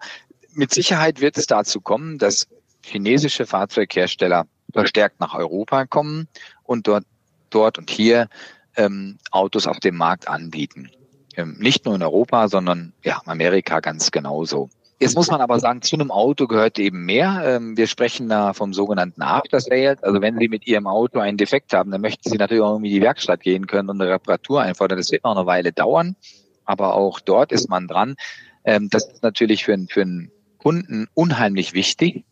mit 0.53 0.73
Sicherheit 0.73 1.21
wird 1.21 1.37
es 1.37 1.47
dazu 1.47 1.81
kommen, 1.81 2.19
dass 2.19 2.47
chinesische 2.87 3.47
Fahrzeughersteller 3.47 4.47
verstärkt 4.73 5.21
nach 5.21 5.35
Europa 5.35 5.87
kommen 5.87 6.29
und 6.65 6.87
dort, 6.87 7.05
dort 7.51 7.79
und 7.79 7.91
hier 7.91 8.29
ähm, 8.77 9.19
Autos 9.31 9.67
auf 9.67 9.81
dem 9.81 9.97
Markt 9.97 10.29
anbieten. 10.29 10.91
Ähm, 11.37 11.57
nicht 11.59 11.85
nur 11.85 11.95
in 11.95 12.03
Europa, 12.03 12.49
sondern 12.49 12.93
ja, 13.03 13.21
Amerika 13.27 13.81
ganz 13.81 14.11
genauso. 14.11 14.69
Jetzt 14.99 15.15
muss 15.15 15.31
man 15.31 15.43
aber 15.43 15.61
sagen, 15.61 15.83
zu 15.83 15.97
einem 15.97 16.11
Auto 16.11 16.47
gehört 16.47 16.79
eben 16.79 17.05
mehr. 17.05 17.43
Ähm, 17.45 17.77
wir 17.77 17.87
sprechen 17.87 18.31
da 18.31 18.55
vom 18.55 18.73
sogenannten 18.73 19.21
After 19.21 19.61
Sales. 19.61 20.03
Also 20.03 20.23
wenn 20.23 20.39
Sie 20.39 20.49
mit 20.49 20.67
Ihrem 20.67 20.87
Auto 20.87 21.19
einen 21.19 21.37
Defekt 21.37 21.75
haben, 21.75 21.91
dann 21.91 22.01
möchten 22.01 22.31
Sie 22.31 22.39
natürlich 22.39 22.63
auch 22.63 22.73
irgendwie 22.73 22.89
in 22.89 22.95
die 22.95 23.03
Werkstatt 23.03 23.41
gehen 23.43 23.67
können 23.67 23.91
und 23.91 24.01
eine 24.01 24.11
Reparatur 24.11 24.63
einfordern. 24.63 24.97
Das 24.97 25.11
wird 25.11 25.25
noch 25.25 25.37
eine 25.37 25.45
Weile 25.45 25.73
dauern, 25.73 26.17
aber 26.65 26.95
auch 26.95 27.21
dort 27.21 27.53
ist 27.53 27.69
man 27.69 27.89
dran. 27.89 28.17
Ähm, 28.65 28.89
das 28.91 29.07
ist 29.07 29.23
natürlich 29.23 29.65
für, 29.65 29.77
für 29.91 30.01
einen 30.01 30.31
Kunden 30.57 31.09
unheimlich 31.13 31.75
wichtig, 31.75 32.25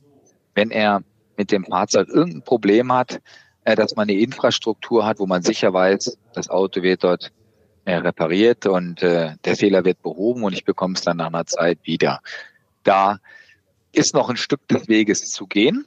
wenn 0.55 0.71
er 0.71 1.03
mit 1.37 1.51
dem 1.51 1.65
Fahrzeug 1.65 2.09
irgendein 2.09 2.43
Problem 2.43 2.93
hat, 2.93 3.21
äh, 3.65 3.75
dass 3.75 3.97
man 3.97 4.09
eine 4.09 4.19
Infrastruktur 4.19 5.05
hat, 5.05 5.19
wo 5.19 5.27
man 5.27 5.43
sicher 5.43 5.73
weiß, 5.73 6.19
das 6.33 6.49
Auto 6.49 6.83
wird 6.83 7.05
dort 7.05 7.33
äh, 7.85 7.97
repariert 7.97 8.67
und 8.67 9.03
äh, 9.03 9.37
der 9.45 9.57
Fehler 9.57 9.85
wird 9.85 10.03
behoben 10.03 10.45
und 10.45 10.53
ich 10.53 10.65
bekomme 10.65 10.95
es 10.95 11.03
dann 11.03 11.19
nach 11.19 11.27
einer 11.27 11.47
Zeit 11.47 11.79
wieder. 11.83 12.21
Da 12.83 13.19
ist 13.93 14.15
noch 14.15 14.29
ein 14.29 14.37
Stück 14.37 14.67
des 14.69 14.89
Weges 14.89 15.31
zu 15.31 15.47
gehen, 15.47 15.87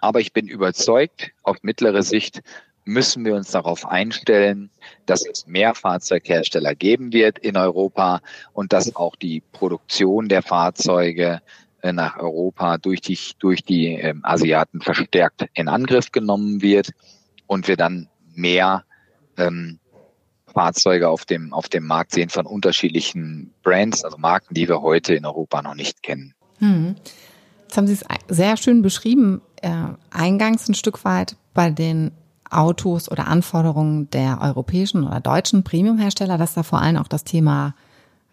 aber 0.00 0.20
ich 0.20 0.32
bin 0.32 0.48
überzeugt, 0.48 1.30
auf 1.42 1.62
mittlere 1.62 2.02
Sicht 2.02 2.42
müssen 2.84 3.24
wir 3.24 3.34
uns 3.34 3.52
darauf 3.52 3.86
einstellen, 3.86 4.70
dass 5.06 5.24
es 5.26 5.46
mehr 5.46 5.74
Fahrzeughersteller 5.74 6.74
geben 6.74 7.12
wird 7.12 7.38
in 7.38 7.56
Europa 7.56 8.20
und 8.52 8.72
dass 8.72 8.96
auch 8.96 9.14
die 9.14 9.40
Produktion 9.52 10.28
der 10.28 10.42
Fahrzeuge 10.42 11.40
nach 11.90 12.16
Europa 12.18 12.78
durch 12.78 13.00
die, 13.00 13.18
durch 13.40 13.64
die 13.64 13.86
ähm, 13.86 14.20
Asiaten 14.22 14.80
verstärkt 14.80 15.46
in 15.54 15.68
Angriff 15.68 16.12
genommen 16.12 16.62
wird 16.62 16.92
und 17.46 17.66
wir 17.66 17.76
dann 17.76 18.08
mehr 18.34 18.84
ähm, 19.36 19.80
Fahrzeuge 20.52 21.08
auf 21.08 21.24
dem, 21.24 21.52
auf 21.52 21.68
dem 21.68 21.86
Markt 21.86 22.12
sehen 22.12 22.28
von 22.28 22.46
unterschiedlichen 22.46 23.52
Brands, 23.62 24.04
also 24.04 24.18
Marken, 24.18 24.54
die 24.54 24.68
wir 24.68 24.82
heute 24.82 25.14
in 25.14 25.24
Europa 25.24 25.62
noch 25.62 25.74
nicht 25.74 26.02
kennen. 26.02 26.34
Hm. 26.58 26.94
Jetzt 27.62 27.76
haben 27.76 27.86
Sie 27.86 27.94
es 27.94 28.04
sehr 28.28 28.56
schön 28.56 28.82
beschrieben, 28.82 29.40
äh, 29.62 29.70
eingangs 30.10 30.68
ein 30.68 30.74
Stück 30.74 31.04
weit 31.04 31.36
bei 31.54 31.70
den 31.70 32.12
Autos 32.50 33.10
oder 33.10 33.28
Anforderungen 33.28 34.10
der 34.10 34.40
europäischen 34.42 35.04
oder 35.04 35.20
deutschen 35.20 35.64
Premiumhersteller, 35.64 36.36
dass 36.36 36.54
da 36.54 36.62
vor 36.62 36.82
allem 36.82 36.98
auch 36.98 37.08
das 37.08 37.24
Thema 37.24 37.74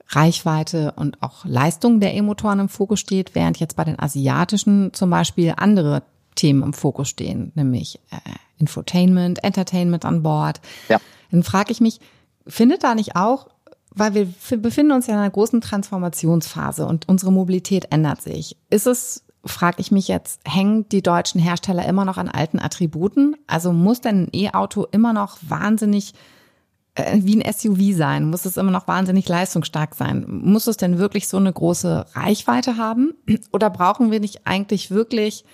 Reichweite 0.09 0.93
und 0.95 1.21
auch 1.21 1.45
Leistung 1.45 1.99
der 1.99 2.13
E-Motoren 2.15 2.59
im 2.59 2.69
Fokus 2.69 2.99
steht, 2.99 3.35
während 3.35 3.59
jetzt 3.59 3.75
bei 3.75 3.83
den 3.83 3.99
asiatischen 3.99 4.93
zum 4.93 5.09
Beispiel 5.09 5.53
andere 5.57 6.03
Themen 6.35 6.63
im 6.63 6.73
Fokus 6.73 7.09
stehen, 7.09 7.51
nämlich 7.55 7.99
äh, 8.11 8.17
Infotainment, 8.57 9.43
Entertainment 9.43 10.05
an 10.05 10.23
Bord. 10.23 10.61
Ja. 10.87 10.99
Dann 11.31 11.43
frage 11.43 11.71
ich 11.71 11.81
mich, 11.81 11.99
findet 12.47 12.83
da 12.83 12.95
nicht 12.95 13.15
auch, 13.15 13.47
weil 13.91 14.13
wir 14.13 14.27
befinden 14.57 14.93
uns 14.93 15.07
ja 15.07 15.13
in 15.13 15.19
einer 15.19 15.29
großen 15.29 15.61
Transformationsphase 15.61 16.85
und 16.85 17.07
unsere 17.07 17.31
Mobilität 17.31 17.91
ändert 17.91 18.21
sich. 18.21 18.57
Ist 18.69 18.87
es, 18.87 19.23
frage 19.45 19.79
ich 19.79 19.91
mich 19.91 20.07
jetzt, 20.07 20.41
hängen 20.45 20.87
die 20.89 21.01
deutschen 21.01 21.41
Hersteller 21.41 21.85
immer 21.85 22.05
noch 22.05 22.17
an 22.17 22.29
alten 22.29 22.59
Attributen? 22.59 23.35
Also 23.47 23.73
muss 23.73 24.01
denn 24.01 24.23
ein 24.23 24.29
E-Auto 24.33 24.85
immer 24.91 25.13
noch 25.13 25.37
wahnsinnig 25.41 26.13
wie 26.95 27.41
ein 27.41 27.53
SUV 27.53 27.95
sein? 27.95 28.29
Muss 28.29 28.45
es 28.45 28.57
immer 28.57 28.71
noch 28.71 28.87
wahnsinnig 28.87 29.27
leistungsstark 29.27 29.95
sein? 29.95 30.25
Muss 30.27 30.67
es 30.67 30.77
denn 30.77 30.97
wirklich 30.97 31.27
so 31.27 31.37
eine 31.37 31.53
große 31.53 32.05
Reichweite 32.13 32.77
haben? 32.77 33.13
Oder 33.51 33.69
brauchen 33.69 34.11
wir 34.11 34.19
nicht 34.19 34.45
eigentlich 34.45 34.91
wirklich 34.91 35.45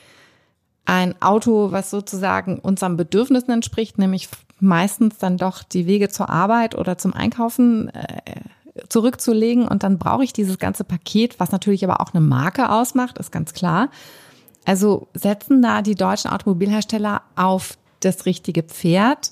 ein 0.85 1.19
Auto, 1.21 1.71
was 1.71 1.89
sozusagen 1.89 2.59
unseren 2.59 2.95
Bedürfnissen 2.95 3.51
entspricht, 3.51 3.97
nämlich 3.97 4.29
meistens 4.59 5.17
dann 5.17 5.37
doch 5.37 5.63
die 5.63 5.87
Wege 5.87 6.09
zur 6.09 6.29
Arbeit 6.29 6.75
oder 6.75 6.97
zum 6.97 7.13
Einkaufen 7.13 7.89
äh, 7.89 8.21
zurückzulegen. 8.87 9.67
Und 9.67 9.83
dann 9.83 9.97
brauche 9.97 10.23
ich 10.23 10.31
dieses 10.31 10.59
ganze 10.59 10.83
Paket, 10.83 11.39
was 11.39 11.51
natürlich 11.51 11.83
aber 11.83 12.01
auch 12.01 12.13
eine 12.13 12.21
Marke 12.21 12.69
ausmacht, 12.69 13.17
ist 13.17 13.31
ganz 13.31 13.53
klar. 13.53 13.89
Also 14.63 15.07
setzen 15.13 15.61
da 15.61 15.81
die 15.81 15.95
deutschen 15.95 16.31
Automobilhersteller 16.31 17.23
auf 17.35 17.77
das 17.99 18.25
richtige 18.25 18.63
Pferd, 18.63 19.31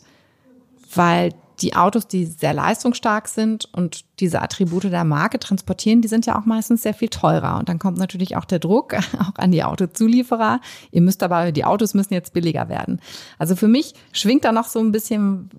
weil 0.95 1.33
die 1.63 1.75
Autos, 1.75 2.07
die 2.07 2.25
sehr 2.25 2.53
leistungsstark 2.53 3.27
sind 3.27 3.69
und 3.73 4.03
diese 4.19 4.41
Attribute 4.41 4.83
der 4.83 5.03
Marke 5.05 5.39
transportieren, 5.39 6.01
die 6.01 6.07
sind 6.07 6.25
ja 6.25 6.37
auch 6.37 6.45
meistens 6.45 6.83
sehr 6.83 6.93
viel 6.93 7.09
teurer. 7.09 7.57
Und 7.57 7.69
dann 7.69 7.79
kommt 7.79 7.97
natürlich 7.97 8.35
auch 8.35 8.45
der 8.45 8.59
Druck 8.59 8.93
auch 9.19 9.35
an 9.37 9.51
die 9.51 9.63
Autozulieferer. 9.63 10.59
Ihr 10.91 11.01
müsst 11.01 11.23
aber, 11.23 11.51
die 11.51 11.65
Autos 11.65 11.93
müssen 11.93 12.13
jetzt 12.13 12.33
billiger 12.33 12.69
werden. 12.69 12.99
Also 13.39 13.55
für 13.55 13.67
mich 13.67 13.93
schwingt 14.11 14.43
da 14.43 14.51
noch 14.51 14.67
so 14.67 14.79
ein 14.79 14.91
bisschen 14.91 15.49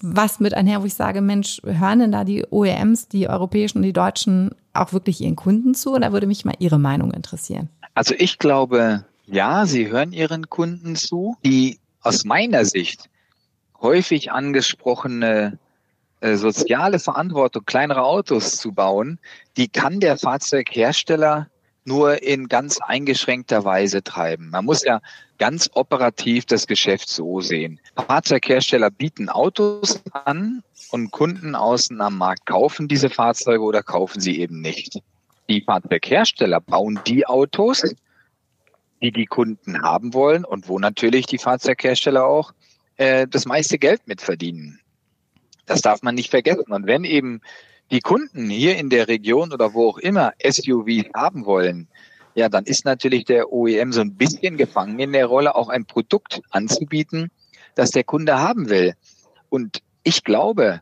was 0.00 0.38
mit 0.38 0.54
einher, 0.54 0.82
wo 0.82 0.86
ich 0.86 0.94
sage, 0.94 1.20
Mensch, 1.20 1.60
hören 1.64 1.98
denn 1.98 2.12
da 2.12 2.24
die 2.24 2.44
OEMs, 2.50 3.08
die 3.08 3.28
europäischen 3.28 3.78
und 3.78 3.84
die 3.84 3.92
deutschen 3.92 4.54
auch 4.72 4.92
wirklich 4.92 5.20
ihren 5.20 5.36
Kunden 5.36 5.74
zu? 5.74 5.98
Da 5.98 6.12
würde 6.12 6.26
mich 6.26 6.44
mal 6.44 6.54
Ihre 6.58 6.78
Meinung 6.78 7.12
interessieren. 7.12 7.70
Also 7.94 8.14
ich 8.16 8.38
glaube, 8.38 9.04
ja, 9.26 9.66
sie 9.66 9.90
hören 9.90 10.12
ihren 10.12 10.50
Kunden 10.50 10.96
zu. 10.96 11.36
Die 11.44 11.78
aus 12.02 12.24
meiner 12.24 12.64
Sicht 12.64 13.08
häufig 13.84 14.32
angesprochene 14.32 15.58
äh, 16.20 16.36
soziale 16.36 16.98
Verantwortung, 16.98 17.64
kleinere 17.66 18.02
Autos 18.02 18.56
zu 18.56 18.72
bauen, 18.72 19.20
die 19.56 19.68
kann 19.68 20.00
der 20.00 20.16
Fahrzeughersteller 20.16 21.48
nur 21.84 22.22
in 22.22 22.48
ganz 22.48 22.80
eingeschränkter 22.80 23.64
Weise 23.64 24.02
treiben. 24.02 24.48
Man 24.48 24.64
muss 24.64 24.84
ja 24.84 25.00
ganz 25.38 25.70
operativ 25.74 26.46
das 26.46 26.66
Geschäft 26.66 27.10
so 27.10 27.42
sehen. 27.42 27.78
Fahrzeughersteller 27.94 28.90
bieten 28.90 29.28
Autos 29.28 30.02
an 30.12 30.62
und 30.90 31.10
Kunden 31.10 31.54
außen 31.54 32.00
am 32.00 32.16
Markt 32.16 32.46
kaufen 32.46 32.88
diese 32.88 33.10
Fahrzeuge 33.10 33.62
oder 33.62 33.82
kaufen 33.82 34.18
sie 34.18 34.40
eben 34.40 34.62
nicht. 34.62 34.98
Die 35.50 35.60
Fahrzeughersteller 35.60 36.60
bauen 36.62 37.00
die 37.06 37.26
Autos, 37.26 37.82
die 39.02 39.12
die 39.12 39.26
Kunden 39.26 39.82
haben 39.82 40.14
wollen 40.14 40.46
und 40.46 40.68
wo 40.68 40.78
natürlich 40.78 41.26
die 41.26 41.36
Fahrzeughersteller 41.36 42.24
auch 42.24 42.54
äh, 42.96 43.26
das 43.28 43.46
meiste 43.46 43.78
Geld 43.78 44.06
mitverdienen. 44.06 44.80
Das 45.66 45.80
darf 45.80 46.02
man 46.02 46.14
nicht 46.14 46.30
vergessen. 46.30 46.72
Und 46.72 46.86
wenn 46.86 47.04
eben 47.04 47.40
die 47.90 48.00
Kunden 48.00 48.48
hier 48.50 48.76
in 48.76 48.90
der 48.90 49.08
Region 49.08 49.52
oder 49.52 49.74
wo 49.74 49.88
auch 49.88 49.98
immer 49.98 50.32
SUVs 50.42 51.06
haben 51.14 51.46
wollen, 51.46 51.88
ja, 52.34 52.48
dann 52.48 52.64
ist 52.64 52.84
natürlich 52.84 53.24
der 53.24 53.52
OEM 53.52 53.92
so 53.92 54.00
ein 54.00 54.16
bisschen 54.16 54.56
gefangen 54.56 54.98
in 54.98 55.12
der 55.12 55.26
Rolle, 55.26 55.54
auch 55.54 55.68
ein 55.68 55.86
Produkt 55.86 56.40
anzubieten, 56.50 57.30
das 57.76 57.90
der 57.90 58.04
Kunde 58.04 58.38
haben 58.40 58.68
will. 58.68 58.94
Und 59.48 59.82
ich 60.02 60.24
glaube, 60.24 60.80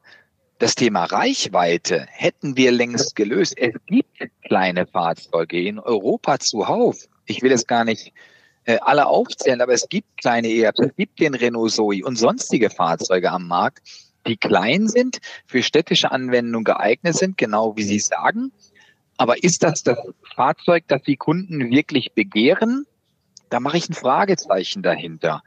das 0.59 0.75
Thema 0.75 1.05
Reichweite 1.05 2.07
hätten 2.09 2.57
wir 2.57 2.73
längst 2.73 3.17
gelöst. 3.17 3.55
Es 3.59 3.75
gibt 3.87 4.31
kleine 4.45 4.87
Fahrzeuge 4.87 5.61
in 5.61 5.79
Europa 5.79 6.39
zuhauf. 6.39 7.09
Ich 7.27 7.43
will 7.43 7.53
es 7.53 7.67
gar 7.67 7.85
nicht 7.85 8.13
äh, 8.65 8.79
alle 8.81 9.07
aufzählen, 9.07 9.61
aber 9.61 9.73
es 9.73 9.89
gibt 9.89 10.19
kleine 10.19 10.49
ERPs, 10.49 10.81
es 10.81 10.97
gibt 10.97 11.21
den 11.21 11.35
Renault 11.35 11.73
Zoe 11.73 12.05
und 12.05 12.17
sonstige 12.17 12.71
Fahrzeuge 12.71 13.31
am 13.31 13.47
Markt, 13.49 13.81
die 14.27 14.37
klein 14.37 14.89
sind, 14.89 15.19
für 15.47 15.63
städtische 15.63 16.13
Anwendung 16.13 16.65
geeignet 16.65 17.17
sind, 17.17 17.37
genau 17.37 17.77
wie 17.77 17.83
Sie 17.83 17.99
sagen. 17.99 18.53
Aber 19.17 19.43
ist 19.43 19.63
das 19.63 19.83
das 19.83 19.99
Fahrzeug, 20.35 20.85
das 20.89 21.03
die 21.03 21.17
Kunden 21.17 21.71
wirklich 21.71 22.13
begehren? 22.13 22.87
Da 23.51 23.61
mache 23.61 23.77
ich 23.77 23.89
ein 23.89 23.95
Fragezeichen 23.95 24.83
dahinter. 24.83 25.43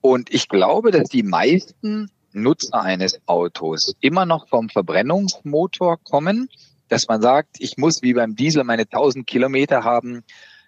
Und 0.00 0.32
ich 0.32 0.48
glaube, 0.48 0.90
dass 0.90 1.08
die 1.08 1.22
meisten 1.22 2.10
Nutzer 2.32 2.80
eines 2.80 3.20
Autos 3.26 3.94
immer 4.00 4.26
noch 4.26 4.48
vom 4.48 4.68
Verbrennungsmotor 4.68 5.98
kommen, 6.02 6.48
dass 6.88 7.08
man 7.08 7.20
sagt, 7.20 7.56
ich 7.58 7.76
muss 7.76 8.02
wie 8.02 8.14
beim 8.14 8.36
Diesel 8.36 8.62
meine 8.64 8.82
1000 8.82 9.26
Kilometer 9.26 9.82
haben, 9.82 10.22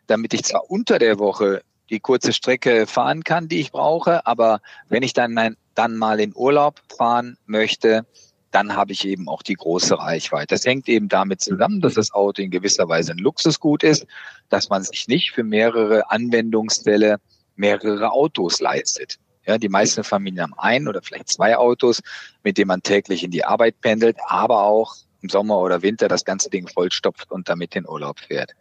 damit 0.06 0.34
ich 0.34 0.44
zwar 0.44 0.68
unter 0.70 0.98
der 0.98 1.18
Woche 1.18 1.62
die 1.90 2.01
kurze 2.01 2.33
Strecke 2.33 2.87
fahren 2.87 3.24
kann, 3.24 3.48
die 3.48 3.61
ich 3.61 3.72
brauche, 3.72 4.27
aber 4.27 4.61
wenn 4.88 5.03
ich 5.03 5.12
dann, 5.12 5.57
dann 5.74 5.96
mal 5.96 6.20
in 6.20 6.33
Urlaub 6.35 6.81
fahren 6.96 7.38
möchte, 7.46 8.07
dann 8.51 8.74
habe 8.74 8.92
ich 8.92 9.07
eben 9.07 9.29
auch 9.29 9.42
die 9.42 9.55
große 9.55 9.98
Reichweite. 9.98 10.55
Das 10.55 10.64
hängt 10.64 10.88
eben 10.88 11.09
damit 11.09 11.40
zusammen, 11.40 11.81
dass 11.81 11.94
das 11.94 12.12
Auto 12.12 12.40
in 12.40 12.51
gewisser 12.51 12.88
Weise 12.88 13.12
ein 13.12 13.18
Luxusgut 13.18 13.83
ist, 13.83 14.07
dass 14.48 14.70
man 14.70 14.83
sich 14.83 15.07
nicht 15.09 15.33
für 15.33 15.44
mehrere 15.44 16.11
Anwendungsfälle 16.11 17.18
mehrere 17.57 18.12
Autos 18.12 18.61
leistet. 18.61 19.18
Ja, 19.46 19.59
die 19.59 19.68
meisten 19.68 20.05
Familien 20.05 20.42
haben 20.42 20.55
ein 20.59 20.88
oder 20.88 21.03
vielleicht 21.03 21.29
zwei 21.29 21.57
Autos, 21.57 22.03
mit 22.42 22.59
denen 22.59 22.68
man 22.68 22.83
täglich 22.83 23.24
in 23.24 23.31
die 23.31 23.44
Arbeit 23.44 23.81
pendelt, 23.81 24.16
aber 24.27 24.62
auch 24.62 24.94
im 25.20 25.29
Sommer 25.29 25.59
oder 25.59 25.83
Winter 25.83 26.07
das 26.07 26.24
ganze 26.24 26.51
Ding 26.51 26.68
vollstopft 26.68 27.31
und 27.31 27.48
damit 27.48 27.74
in 27.74 27.88
Urlaub 27.88 28.20
fährt. 28.20 28.53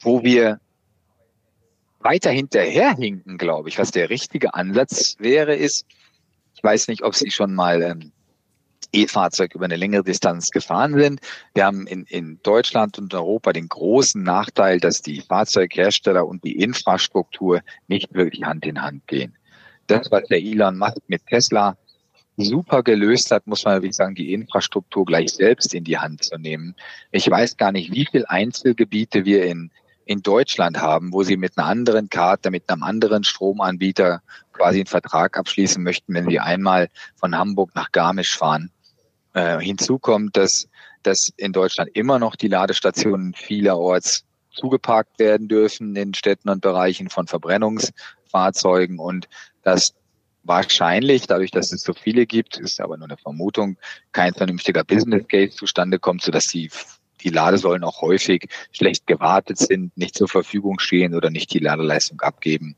Wo 0.00 0.22
wir 0.22 0.60
weiter 2.06 2.30
hinterherhinken, 2.30 3.36
glaube 3.36 3.68
ich, 3.68 3.78
was 3.78 3.90
der 3.90 4.10
richtige 4.10 4.54
Ansatz 4.54 5.16
wäre, 5.18 5.56
ist, 5.56 5.86
ich 6.54 6.62
weiß 6.62 6.86
nicht, 6.86 7.02
ob 7.02 7.16
Sie 7.16 7.32
schon 7.32 7.52
mal 7.52 7.82
ähm, 7.82 8.12
E-Fahrzeug 8.92 9.56
über 9.56 9.64
eine 9.64 9.74
längere 9.74 10.04
Distanz 10.04 10.50
gefahren 10.50 10.94
sind. 10.96 11.20
Wir 11.54 11.64
haben 11.64 11.88
in, 11.88 12.04
in 12.04 12.38
Deutschland 12.44 12.96
und 12.98 13.12
Europa 13.12 13.52
den 13.52 13.68
großen 13.68 14.22
Nachteil, 14.22 14.78
dass 14.78 15.02
die 15.02 15.20
Fahrzeughersteller 15.20 16.24
und 16.26 16.44
die 16.44 16.62
Infrastruktur 16.62 17.60
nicht 17.88 18.14
wirklich 18.14 18.44
Hand 18.44 18.64
in 18.66 18.80
Hand 18.80 19.08
gehen. 19.08 19.36
Das, 19.88 20.08
was 20.12 20.28
der 20.28 20.38
Elon 20.38 20.78
Musk 20.78 21.02
mit 21.08 21.26
Tesla 21.26 21.76
super 22.36 22.84
gelöst 22.84 23.32
hat, 23.32 23.48
muss 23.48 23.64
man 23.64 23.76
wirklich 23.76 23.96
sagen, 23.96 24.14
die 24.14 24.32
Infrastruktur 24.32 25.04
gleich 25.04 25.30
selbst 25.30 25.74
in 25.74 25.82
die 25.82 25.98
Hand 25.98 26.22
zu 26.22 26.38
nehmen. 26.38 26.76
Ich 27.10 27.28
weiß 27.28 27.56
gar 27.56 27.72
nicht, 27.72 27.92
wie 27.92 28.06
viele 28.08 28.30
Einzelgebiete 28.30 29.24
wir 29.24 29.44
in 29.44 29.72
in 30.06 30.22
Deutschland 30.22 30.80
haben, 30.80 31.12
wo 31.12 31.24
sie 31.24 31.36
mit 31.36 31.58
einer 31.58 31.66
anderen 31.66 32.08
Karte, 32.08 32.50
mit 32.50 32.70
einem 32.70 32.84
anderen 32.84 33.24
Stromanbieter 33.24 34.22
quasi 34.52 34.78
einen 34.78 34.86
Vertrag 34.86 35.36
abschließen 35.36 35.82
möchten, 35.82 36.14
wenn 36.14 36.30
sie 36.30 36.38
einmal 36.40 36.88
von 37.16 37.36
Hamburg 37.36 37.72
nach 37.74 37.90
Garmisch 37.92 38.36
fahren. 38.36 38.70
Äh, 39.34 39.58
hinzu 39.58 39.98
kommt, 39.98 40.36
dass, 40.36 40.68
dass 41.02 41.32
in 41.36 41.52
Deutschland 41.52 41.90
immer 41.94 42.20
noch 42.20 42.36
die 42.36 42.48
Ladestationen 42.48 43.34
vielerorts 43.34 44.24
zugeparkt 44.52 45.18
werden 45.18 45.48
dürfen 45.48 45.94
in 45.96 46.14
Städten 46.14 46.48
und 46.48 46.62
Bereichen 46.62 47.10
von 47.10 47.26
Verbrennungsfahrzeugen 47.26 48.98
und 49.00 49.28
dass 49.62 49.94
wahrscheinlich, 50.44 51.26
dadurch, 51.26 51.50
dass 51.50 51.72
es 51.72 51.82
so 51.82 51.92
viele 51.92 52.26
gibt, 52.26 52.56
ist 52.58 52.80
aber 52.80 52.96
nur 52.96 53.08
eine 53.08 53.16
Vermutung, 53.16 53.76
kein 54.12 54.32
vernünftiger 54.32 54.84
Business 54.84 55.26
Case 55.28 55.56
zustande 55.56 55.98
kommt, 55.98 56.22
sodass 56.22 56.46
die 56.46 56.70
die 57.26 57.30
Ladesäulen 57.30 57.82
auch 57.82 58.00
häufig 58.02 58.48
schlecht 58.70 59.06
gewartet 59.06 59.58
sind, 59.58 59.96
nicht 59.96 60.14
zur 60.14 60.28
Verfügung 60.28 60.78
stehen 60.78 61.14
oder 61.14 61.28
nicht 61.28 61.52
die 61.52 61.58
Ladeleistung 61.58 62.20
abgeben, 62.20 62.76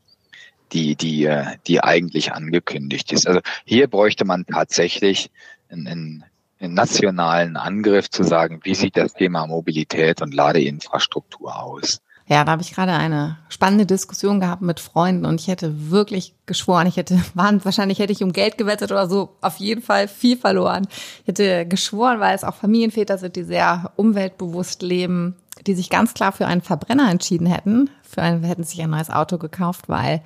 die, 0.71 0.95
die, 0.95 1.25
äh, 1.25 1.57
die 1.67 1.81
eigentlich 1.81 2.33
angekündigt 2.33 3.11
ist. 3.11 3.27
Also 3.27 3.41
hier 3.63 3.87
bräuchte 3.87 4.25
man 4.25 4.47
tatsächlich 4.47 5.29
einen, 5.69 6.25
einen 6.59 6.73
nationalen 6.73 7.57
Angriff 7.57 8.09
zu 8.09 8.23
sagen, 8.23 8.61
wie 8.63 8.73
sieht 8.73 8.97
das 8.97 9.13
Thema 9.13 9.45
Mobilität 9.45 10.21
und 10.23 10.33
Ladeinfrastruktur 10.33 11.61
aus? 11.61 12.01
Ja, 12.29 12.43
da 12.43 12.51
habe 12.51 12.61
ich 12.61 12.73
gerade 12.73 12.91
eine 12.91 13.39
spannende 13.49 13.87
Diskussion 13.87 14.39
gehabt 14.39 14.61
mit 14.61 14.79
Freunden 14.79 15.25
und 15.25 15.41
ich 15.41 15.47
hätte 15.47 15.89
wirklich 15.89 16.35
geschworen, 16.45 16.85
ich 16.85 16.95
hätte, 16.95 17.19
wahrscheinlich 17.33 17.97
hätte 17.97 18.13
ich 18.13 18.23
um 18.23 18.33
Geld 18.33 18.59
gewettet 18.59 18.91
oder 18.91 19.09
so, 19.09 19.35
auf 19.41 19.57
jeden 19.57 19.81
Fall 19.81 20.07
viel 20.07 20.37
verloren. 20.37 20.87
Ich 21.21 21.29
hätte 21.29 21.65
geschworen, 21.65 22.19
weil 22.19 22.35
es 22.35 22.43
auch 22.43 22.53
Familienväter 22.53 23.17
sind, 23.17 23.35
die 23.35 23.43
sehr 23.43 23.93
umweltbewusst 23.95 24.83
leben, 24.83 25.37
die 25.65 25.73
sich 25.73 25.89
ganz 25.89 26.13
klar 26.13 26.31
für 26.31 26.45
einen 26.45 26.61
Verbrenner 26.61 27.09
entschieden 27.09 27.47
hätten, 27.47 27.89
für 28.03 28.21
einen, 28.21 28.43
hätten 28.43 28.63
sich 28.63 28.79
ein 28.79 28.91
neues 28.91 29.09
Auto 29.09 29.39
gekauft, 29.39 29.89
weil 29.89 30.21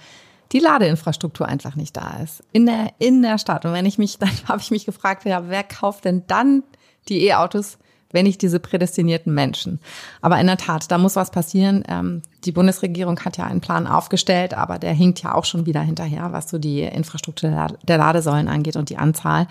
die 0.51 0.59
Ladeinfrastruktur 0.59 1.47
einfach 1.47 1.77
nicht 1.77 1.95
da 1.95 2.17
ist. 2.21 2.43
In 2.51 2.65
der, 2.65 2.91
in 2.99 3.21
der 3.21 3.37
Stadt. 3.37 3.65
Und 3.65 3.71
wenn 3.71 3.85
ich 3.85 3.97
mich, 3.97 4.17
dann 4.19 4.29
habe 4.49 4.59
ich 4.61 4.71
mich 4.71 4.85
gefragt, 4.85 5.23
ja, 5.23 5.47
wer 5.47 5.63
kauft 5.63 6.03
denn 6.03 6.23
dann 6.27 6.63
die 7.07 7.25
E-Autos, 7.27 7.77
wenn 8.13 8.25
nicht 8.25 8.41
diese 8.41 8.59
prädestinierten 8.59 9.33
Menschen. 9.33 9.79
Aber 10.21 10.39
in 10.39 10.47
der 10.47 10.57
Tat, 10.57 10.89
da 10.89 10.97
muss 10.97 11.17
was 11.17 11.31
passieren. 11.31 11.83
Ähm, 11.89 12.21
die 12.45 12.53
Bundesregierung 12.53 13.19
hat 13.19 13.37
ja 13.37 13.45
einen 13.45 13.61
Plan 13.61 13.87
aufgestellt, 13.87 14.53
aber 14.53 14.79
der 14.79 14.93
hinkt 14.93 15.21
ja 15.21 15.35
auch 15.35 15.45
schon 15.45 15.65
wieder 15.65 15.81
hinterher, 15.81 16.31
was 16.31 16.49
so 16.49 16.57
die 16.57 16.81
Infrastruktur 16.81 17.67
der 17.83 17.97
Ladesäulen 17.97 18.47
angeht 18.47 18.77
und 18.77 18.89
die 18.89 18.97
Anzahl. 18.97 19.47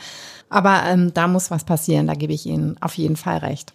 Aber 0.48 0.82
ähm, 0.86 1.12
da 1.12 1.28
muss 1.28 1.50
was 1.50 1.64
passieren, 1.64 2.06
da 2.06 2.14
gebe 2.14 2.32
ich 2.32 2.46
Ihnen 2.46 2.76
auf 2.80 2.94
jeden 2.94 3.16
Fall 3.16 3.38
recht. 3.38 3.74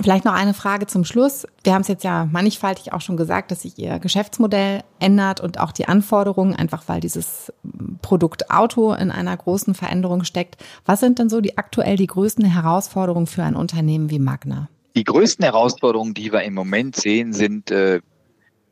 Vielleicht 0.00 0.24
noch 0.24 0.32
eine 0.32 0.54
Frage 0.54 0.86
zum 0.86 1.04
Schluss. 1.04 1.46
Wir 1.64 1.74
haben 1.74 1.82
es 1.82 1.88
jetzt 1.88 2.02
ja 2.02 2.24
mannigfaltig 2.24 2.92
auch 2.92 3.02
schon 3.02 3.16
gesagt, 3.16 3.50
dass 3.50 3.62
sich 3.62 3.78
Ihr 3.78 3.98
Geschäftsmodell 3.98 4.82
ändert 4.98 5.40
und 5.40 5.60
auch 5.60 5.70
die 5.70 5.86
Anforderungen, 5.86 6.56
einfach 6.56 6.84
weil 6.86 7.00
dieses 7.00 7.52
Produkt 8.00 8.50
Auto 8.50 8.94
in 8.94 9.10
einer 9.10 9.36
großen 9.36 9.74
Veränderung 9.74 10.24
steckt. 10.24 10.56
Was 10.86 11.00
sind 11.00 11.18
denn 11.18 11.28
so 11.28 11.40
die 11.40 11.58
aktuell 11.58 11.96
die 11.96 12.06
größten 12.06 12.44
Herausforderungen 12.44 13.26
für 13.26 13.42
ein 13.42 13.54
Unternehmen 13.54 14.08
wie 14.10 14.18
Magna? 14.18 14.68
Die 14.96 15.04
größten 15.04 15.44
Herausforderungen, 15.44 16.14
die 16.14 16.32
wir 16.32 16.42
im 16.42 16.54
Moment 16.54 16.96
sehen, 16.96 17.32
sind 17.32 17.70
äh, 17.70 18.00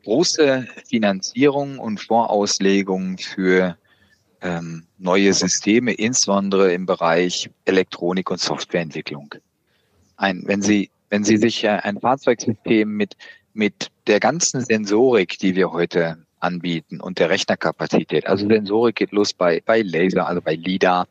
große 0.03 0.67
Finanzierung 0.87 1.77
und 1.77 1.99
Vorauslegungen 1.99 3.17
für 3.19 3.77
ähm, 4.41 4.85
neue 4.97 5.33
Systeme, 5.33 5.93
insbesondere 5.93 6.73
im 6.73 6.87
Bereich 6.87 7.49
Elektronik 7.65 8.31
und 8.31 8.39
Softwareentwicklung. 8.39 9.35
Ein, 10.17 10.43
wenn 10.45 10.61
Sie 10.61 10.89
wenn 11.11 11.23
Sie 11.23 11.37
sich 11.37 11.67
ein 11.67 11.99
Fahrzeugsystem 11.99 12.89
mit, 12.89 13.15
mit 13.53 13.91
der 14.07 14.19
ganzen 14.19 14.61
Sensorik, 14.61 15.37
die 15.37 15.55
wir 15.55 15.71
heute 15.71 16.17
anbieten 16.39 16.99
und 17.01 17.19
der 17.19 17.29
Rechnerkapazität, 17.29 18.25
also 18.25 18.47
Sensorik 18.47 18.95
geht 18.95 19.11
los 19.11 19.33
bei, 19.33 19.61
bei 19.63 19.81
Laser, 19.81 20.25
also 20.25 20.41
bei 20.41 20.55
LIDAR, 20.55 21.07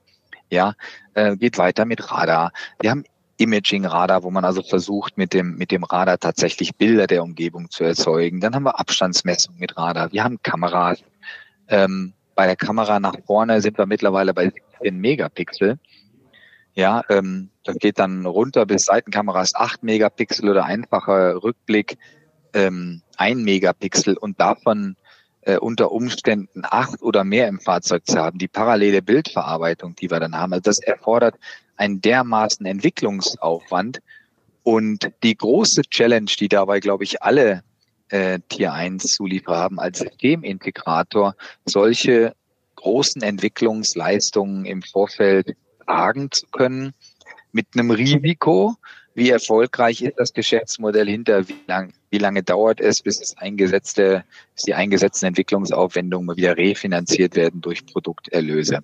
ja, 0.51 0.75
äh, 1.15 1.37
geht 1.37 1.59
weiter 1.59 1.85
mit 1.85 2.11
Radar. 2.11 2.51
Wir 2.81 2.91
haben 2.91 3.05
Imaging-Radar, 3.37 4.23
wo 4.23 4.31
man 4.31 4.45
also 4.45 4.63
versucht, 4.63 5.17
mit 5.17 5.33
dem, 5.35 5.57
mit 5.57 5.71
dem 5.71 5.85
Radar 5.85 6.19
tatsächlich 6.19 6.75
Bilder 6.75 7.07
der 7.07 7.23
Umgebung 7.23 7.71
zu 7.71 7.85
erzeugen. 7.85 8.41
Dann 8.41 8.55
haben 8.55 8.65
wir 8.65 8.81
Abstandsmessung 8.81 9.55
mit 9.59 9.77
Radar. 9.77 10.13
Wir 10.13 10.25
haben 10.25 10.43
Kameras. 10.43 11.05
Ähm, 11.69 12.15
bei 12.35 12.47
der 12.47 12.57
Kamera 12.57 13.01
nach 13.01 13.17
vorne 13.27 13.61
sind 13.61 13.79
wir 13.79 13.87
mittlerweile 13.87 14.33
bei 14.33 14.51
17 14.79 14.99
Megapixel. 14.99 15.79
Ja, 16.75 17.03
ähm, 17.09 17.51
das 17.65 17.77
geht 17.79 17.99
dann 17.99 18.27
runter 18.27 18.67
bis 18.67 18.85
Seitenkameras 18.85 19.55
8 19.55 19.83
Megapixel 19.83 20.49
oder 20.49 20.65
einfacher 20.65 21.43
Rückblick 21.43 21.99
ähm, 22.55 23.03
1 23.17 23.43
Megapixel 23.43 24.17
und 24.17 24.41
davon 24.41 24.97
äh, 25.43 25.57
unter 25.57 25.91
Umständen 25.93 26.63
acht 26.65 27.03
oder 27.03 27.25
mehr 27.25 27.49
im 27.49 27.61
Fahrzeug 27.61 28.07
zu 28.07 28.19
haben. 28.19 28.39
Die 28.39 28.49
parallele 28.49 29.03
Bildverarbeitung, 29.03 29.95
die 29.97 30.11
wir 30.11 30.21
dann 30.21 30.37
haben, 30.37 30.53
also 30.53 30.63
das 30.63 30.81
erfordert 30.81 31.37
einen 31.77 32.01
dermaßen 32.01 32.67
Entwicklungsaufwand. 32.67 34.01
Und 34.63 35.11
die 35.23 35.37
große 35.37 35.83
Challenge, 35.83 36.31
die 36.39 36.49
dabei, 36.49 36.81
glaube 36.81 37.05
ich, 37.05 37.23
alle 37.23 37.65
äh, 38.11 38.39
Tier 38.49 38.75
1 38.75 39.03
Zulieferer 39.15 39.57
haben 39.57 39.81
als 39.81 40.01
Systemintegrator, 40.01 41.35
solche 41.65 42.35
großen 42.77 43.23
Entwicklungsleistungen 43.23 44.67
im 44.67 44.83
Vorfeld 44.83 45.57
tragen 45.91 46.31
zu 46.31 46.47
können, 46.47 46.95
mit 47.53 47.67
einem 47.75 47.91
Risiko, 47.91 48.77
wie 49.15 49.31
erfolgreich 49.31 50.03
ist 50.03 50.15
das 50.19 50.33
Geschäftsmodell 50.33 51.09
hinter, 51.09 51.49
wie, 51.49 51.57
lang, 51.67 51.93
wie 52.11 52.19
lange 52.19 52.45
dauert 52.45 52.81
es, 52.81 53.03
bis, 53.03 53.19
das 53.19 53.37
eingesetzte, 53.39 54.25
bis 54.55 54.65
die 54.65 54.75
eingesetzten 54.75 55.27
Entwicklungsaufwendungen 55.27 56.37
wieder 56.37 56.57
refinanziert 56.57 57.35
werden 57.35 57.61
durch 57.61 57.85
Produkterlöse. 57.87 58.79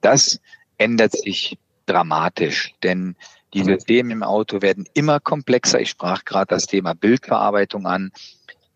Das 0.00 0.40
ändert 0.76 1.12
sich 1.12 1.56
dramatisch, 1.86 2.74
denn 2.82 3.14
die 3.54 3.62
Systeme 3.62 4.12
im 4.12 4.24
Auto 4.24 4.60
werden 4.60 4.88
immer 4.94 5.20
komplexer. 5.20 5.80
Ich 5.80 5.90
sprach 5.90 6.24
gerade 6.24 6.48
das 6.48 6.66
Thema 6.66 6.94
Bildverarbeitung 6.94 7.86
an. 7.86 8.10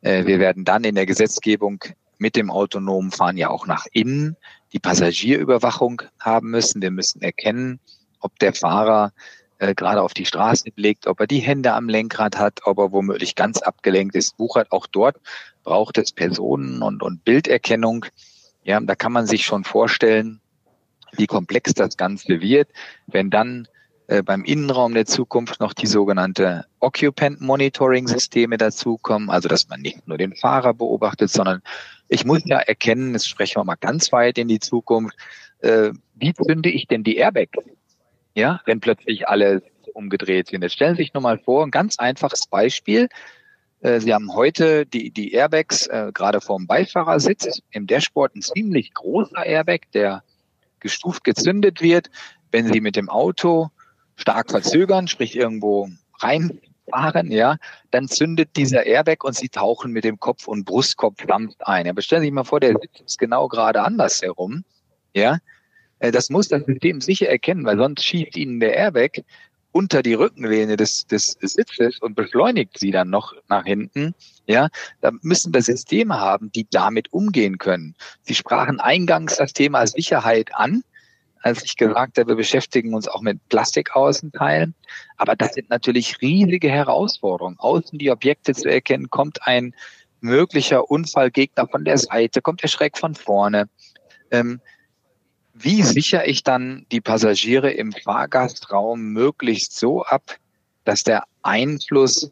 Äh, 0.03 0.27
wir 0.27 0.39
werden 0.39 0.65
dann 0.65 0.85
in 0.85 0.95
der 0.95 1.07
Gesetzgebung 1.07 1.81
mit 2.19 2.37
dem 2.37 2.51
autonomen 2.51 3.11
Fahren 3.11 3.37
ja 3.37 3.51
auch 3.51 3.67
nach 3.67 3.87
innen 3.93 4.37
die 4.73 4.79
Passagierüberwachung 4.79 6.03
haben 6.21 6.51
müssen. 6.51 6.83
Wir 6.83 6.91
müssen 6.91 7.23
erkennen, 7.23 7.81
ob 8.21 8.39
der 8.39 8.53
Fahrer 8.53 9.13
äh, 9.59 9.75
gerade 9.75 10.03
auf 10.03 10.15
die 10.15 10.27
Straße 10.27 10.71
blickt, 10.71 11.07
ob 11.07 11.21
er 11.21 11.27
die 11.27 11.41
Hände 11.41 11.73
am 11.73 11.89
Lenkrad 11.89 12.39
hat, 12.39 12.61
ob 12.65 12.79
er 12.79 12.93
womöglich 12.93 13.35
ganz 13.35 13.61
abgelenkt 13.61 14.15
ist, 14.15 14.39
wuchert. 14.39 14.71
Auch 14.73 14.87
dort 14.87 15.17
braucht 15.65 15.99
es 15.99 16.13
Personen- 16.13 16.83
und, 16.83 17.03
und 17.03 17.25
Bilderkennung. 17.25 18.07
Ja, 18.65 18.81
da 18.81 18.95
kann 18.95 19.13
man 19.13 19.27
sich 19.27 19.45
schon 19.45 19.65
vorstellen, 19.65 20.41
wie 21.13 21.27
komplex 21.27 21.75
das 21.75 21.97
Ganze 21.97 22.41
wird, 22.41 22.69
wenn 23.07 23.31
dann 23.31 23.67
äh, 24.09 24.23
beim 24.23 24.45
Innenraum 24.45 24.95
der 24.95 25.07
Zukunft 25.07 25.61
noch 25.61 25.73
die 25.73 25.87
sogenannte 25.87 26.67
Occupant 26.81 27.41
Monitoring 27.41 28.07
Systeme 28.07 28.57
dazukommen, 28.57 29.31
also 29.31 29.49
dass 29.49 29.69
man 29.69 29.81
nicht 29.81 30.07
nur 30.07 30.19
den 30.19 30.35
Fahrer 30.35 30.75
beobachtet, 30.75 31.31
sondern 31.31 31.63
ich 32.09 32.25
muss 32.25 32.43
ja 32.45 32.59
erkennen, 32.59 33.13
das 33.13 33.27
sprechen 33.27 33.57
wir 33.57 33.65
mal 33.65 33.77
ganz 33.77 34.13
weit 34.13 34.39
in 34.39 34.49
die 34.49 34.61
Zukunft, 34.61 35.17
äh, 35.61 35.91
wie 36.15 36.35
zünde 36.35 36.71
ich 36.71 36.87
denn 36.87 37.05
die 37.05 37.17
Airbags? 37.17 37.59
Ja, 38.35 38.61
wenn 38.67 38.81
plötzlich 38.81 39.29
alle 39.29 39.63
umgedreht 39.95 40.49
sind. 40.49 40.63
Jetzt 40.63 40.75
stellen 40.75 40.95
Sie 40.95 41.03
sich 41.03 41.15
nur 41.15 41.23
mal 41.23 41.39
vor, 41.39 41.65
ein 41.65 41.71
ganz 41.71 41.99
einfaches 41.99 42.47
Beispiel. 42.47 43.09
Äh, 43.81 44.01
Sie 44.01 44.15
haben 44.15 44.35
heute 44.35 44.87
die, 44.87 45.11
die 45.11 45.33
Airbags 45.33 45.87
äh, 45.87 46.13
gerade 46.15 46.41
vorm 46.41 46.67
Beifahrersitz, 46.67 47.61
im 47.71 47.87
Dashboard 47.87 48.37
ein 48.37 48.43
ziemlich 48.43 48.95
großer 48.95 49.45
Airbag, 49.45 49.81
der 49.93 50.23
gestuft 50.81 51.25
gezündet 51.25 51.83
wird. 51.83 52.11
Wenn 52.51 52.73
Sie 52.73 52.81
mit 52.81 52.97
dem 52.97 53.09
Auto 53.09 53.71
stark 54.17 54.51
verzögern, 54.51 55.09
sprich 55.09 55.37
irgendwo 55.37 55.89
reinfahren, 56.93 57.31
ja, 57.31 57.57
dann 57.91 58.09
zündet 58.09 58.57
dieser 58.57 58.85
Airbag 58.85 59.25
und 59.25 59.37
sie 59.37 59.49
tauchen 59.49 59.93
mit 59.93 60.05
dem 60.05 60.19
Kopf 60.19 60.49
und 60.49 60.65
Brustkorb 60.65 61.21
sanft 61.27 61.67
ein. 61.67 61.87
Ja, 61.87 61.93
stellen 62.01 62.23
Sie 62.23 62.27
sich 62.27 62.35
mal 62.35 62.45
vor, 62.45 62.61
der 62.61 62.77
Sitz 62.81 63.01
ist 63.05 63.19
genau 63.19 63.49
gerade 63.49 63.83
andersherum, 63.83 64.65
ja. 65.15 65.39
Äh, 65.99 66.13
das 66.13 66.31
muss 66.31 66.49
das 66.49 66.65
System 66.65 67.01
sicher 67.01 67.29
erkennen, 67.29 67.65
weil 67.65 67.77
sonst 67.77 68.05
schiebt 68.05 68.37
Ihnen 68.37 68.61
der 68.61 68.75
Airbag 68.75 69.23
unter 69.73 70.03
die 70.03 70.15
Rückenlehne 70.15 70.77
des, 70.77 71.07
des 71.07 71.37
Sitzes 71.41 71.99
und 72.01 72.15
beschleunigt 72.15 72.79
sie 72.79 72.91
dann 72.91 73.11
noch 73.11 73.35
nach 73.49 73.65
hinten. 73.65 74.15
Ja, 74.47 74.69
da 75.03 75.11
müssen 75.23 75.53
wir 75.53 75.63
Systeme 75.63 76.19
haben, 76.19 76.51
die 76.53 76.67
damit 76.71 77.13
umgehen 77.13 77.59
können. 77.59 77.95
Sie 78.23 78.35
sprachen 78.35 78.81
eingangs 78.81 79.37
das 79.37 79.53
Thema 79.53 79.87
Sicherheit 79.87 80.55
an 80.55 80.83
als 81.43 81.63
ich 81.63 81.77
gesagt 81.77 82.19
habe, 82.19 82.29
wir 82.29 82.37
beschäftigen 82.37 82.95
uns 82.95 83.09
auch 83.09 83.21
mit 83.21 83.47
Plastikaußenteilen. 83.49 84.75
Aber 85.17 85.37
das 85.37 85.55
sind 85.55 85.71
natürlich 85.71 86.21
riesige 86.21 86.71
Herausforderungen. 86.71 87.59
Außen 87.59 87.99
die 87.99 88.11
Objekte 88.11 88.55
zu 88.55 88.69
erkennen, 88.69 89.11
kommt 89.11 89.47
ein 89.47 89.75
möglicher 90.21 90.91
Unfallgegner 90.91 91.69
von 91.69 91.85
der 91.85 91.99
Seite, 91.99 92.43
kommt 92.43 92.63
er 92.63 92.69
schräg 92.69 92.99
von 92.99 93.15
vorne. 93.15 93.69
Ähm, 94.31 94.61
wie 95.55 95.83
sichere 95.83 96.27
ich 96.27 96.43
dann 96.43 96.87
die 96.93 97.01
Passagiere 97.01 97.71
im 97.73 97.93
Fahrgastraum 97.93 99.13
möglichst 99.13 99.77
so 99.77 100.05
ab, 100.05 100.39
dass 100.85 101.03
der 101.03 101.25
Einfluss 101.43 102.31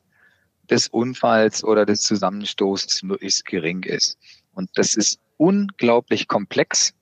des 0.70 0.88
Unfalls 0.88 1.64
oder 1.64 1.86
des 1.86 2.02
Zusammenstoßes 2.02 3.02
möglichst 3.02 3.44
gering 3.44 3.82
ist? 3.82 4.16
Und 4.54 4.70
das 4.74 4.94
ist 4.94 5.18
unglaublich 5.38 6.28
komplex 6.28 6.94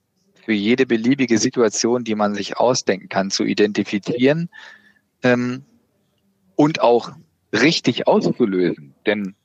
für 0.45 0.53
jede 0.53 0.85
beliebige 0.85 1.37
Situation, 1.39 2.03
die 2.03 2.15
man 2.15 2.35
sich 2.35 2.57
ausdenken 2.57 3.09
kann, 3.09 3.31
zu 3.31 3.43
identifizieren 3.43 4.49
ähm, 5.23 5.65
und 6.55 6.81
auch 6.81 7.11
richtig 7.51 8.07
auszulösen. 8.07 8.93
Denn 9.07 9.35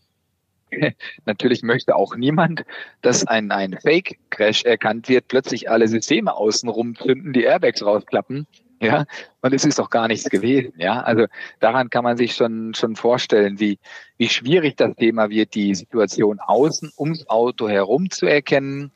natürlich 1.24 1.62
möchte 1.62 1.96
auch 1.96 2.14
niemand, 2.16 2.64
dass 3.00 3.26
ein, 3.26 3.50
ein 3.50 3.78
Fake-Crash 3.80 4.64
erkannt 4.64 5.08
wird, 5.08 5.26
plötzlich 5.28 5.70
alle 5.70 5.88
Systeme 5.88 6.34
außenrum 6.34 6.94
zünden, 6.96 7.32
die 7.32 7.44
Airbags 7.44 7.82
rausklappen. 7.82 8.46
Ja, 8.82 9.04
und 9.42 9.52
es 9.52 9.66
ist 9.66 9.78
doch 9.78 9.90
gar 9.90 10.08
nichts 10.08 10.30
gewesen. 10.30 10.72
Ja, 10.78 11.02
also 11.02 11.26
daran 11.60 11.90
kann 11.90 12.02
man 12.02 12.16
sich 12.16 12.34
schon, 12.34 12.72
schon 12.72 12.96
vorstellen, 12.96 13.60
wie, 13.60 13.78
wie 14.16 14.28
schwierig 14.28 14.76
das 14.76 14.96
Thema 14.96 15.28
wird, 15.28 15.54
die 15.54 15.74
Situation 15.74 16.40
außen 16.40 16.90
ums 16.96 17.28
Auto 17.28 17.68
herum 17.68 18.10
zu 18.10 18.24
erkennen 18.26 18.90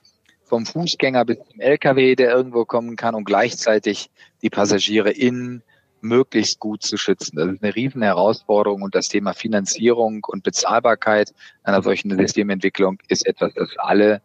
vom 0.54 0.66
Fußgänger 0.66 1.24
bis 1.24 1.38
zum 1.38 1.58
LKW, 1.58 2.14
der 2.14 2.30
irgendwo 2.30 2.64
kommen 2.64 2.94
kann 2.94 3.16
und 3.16 3.24
gleichzeitig 3.24 4.08
die 4.40 4.50
Passagiere 4.50 5.10
innen 5.10 5.64
möglichst 6.00 6.60
gut 6.60 6.84
zu 6.84 6.96
schützen. 6.96 7.34
Das 7.34 7.48
ist 7.50 7.60
eine 7.60 7.74
riesen 7.74 8.02
Herausforderung 8.02 8.82
und 8.82 8.94
das 8.94 9.08
Thema 9.08 9.32
Finanzierung 9.32 10.22
und 10.24 10.44
Bezahlbarkeit 10.44 11.34
einer 11.64 11.82
solchen 11.82 12.16
Systementwicklung 12.16 12.98
ist 13.08 13.26
etwas, 13.26 13.52
das 13.54 13.70
alle 13.78 14.22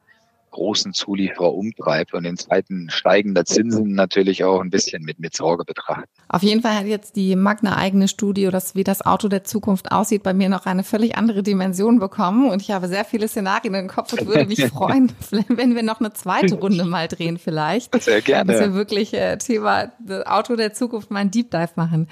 großen 0.52 0.94
Zulieferer 0.94 1.54
umtreibt 1.54 2.14
und 2.14 2.26
in 2.26 2.38
Zeiten 2.38 2.90
steigender 2.90 3.46
Zinsen 3.46 3.94
natürlich 3.94 4.44
auch 4.44 4.62
ein 4.62 4.70
bisschen 4.70 5.04
mit, 5.04 5.20
mit 5.20 5.36
Sorge 5.36 5.66
betrachtet. 5.66 6.10
Auf 6.28 6.44
jeden 6.44 6.62
Fall 6.62 6.76
hat 6.76 6.86
jetzt 6.86 7.16
die 7.16 7.36
Magna 7.36 7.78
eigene 7.78 8.08
Studie, 8.08 8.50
das, 8.52 8.76
wie 8.76 8.84
das 8.84 9.06
Auto 9.06 9.28
der 9.28 9.44
Zukunft 9.44 9.92
aussieht, 9.92 10.24
bei 10.24 10.34
mir 10.34 10.50
noch 10.50 10.66
eine 10.66 10.84
völlig 10.84 11.18
andere 11.18 11.44
Dimension 11.44 12.00
bekommen 12.00 12.50
und 12.50 12.62
ich 12.62 12.72
habe 12.72 12.88
sehr 12.88 13.06
viele 13.06 13.28
Szenarien 13.28 13.74
im 13.74 13.88
Kopf 13.88 14.14
und 14.14 14.28
würde 14.28 14.46
mich 14.46 14.66
freuen, 14.68 15.12
wenn 15.48 15.76
wir 15.76 15.84
noch 15.84 16.00
eine 16.00 16.14
zweite 16.14 16.56
Runde 16.56 16.86
mal 16.86 17.08
drehen 17.08 17.38
vielleicht. 17.38 18.02
Sehr 18.02 18.22
gerne. 18.22 18.52
Dass 18.52 18.62
wir 18.62 18.74
wirklich 18.74 19.14
äh, 19.14 19.38
Thema 19.38 19.92
Auto 20.26 20.56
der 20.56 20.74
Zukunft 20.74 21.12
mal 21.12 21.20
ein 21.20 21.32
Deep 21.32 21.52
Dive 21.52 21.72
machen. 21.76 22.08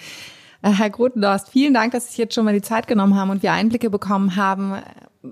Äh, 0.62 0.72
Herr 0.72 0.90
Grotendorst, 0.90 1.50
vielen 1.50 1.74
Dank, 1.74 1.92
dass 1.92 2.06
Sie 2.06 2.10
sich 2.12 2.18
jetzt 2.18 2.36
schon 2.36 2.46
mal 2.46 2.54
die 2.54 2.62
Zeit 2.62 2.88
genommen 2.88 3.16
haben 3.16 3.30
und 3.30 3.44
wir 3.44 3.52
Einblicke 3.52 3.90
bekommen 3.90 4.36
haben 4.36 4.76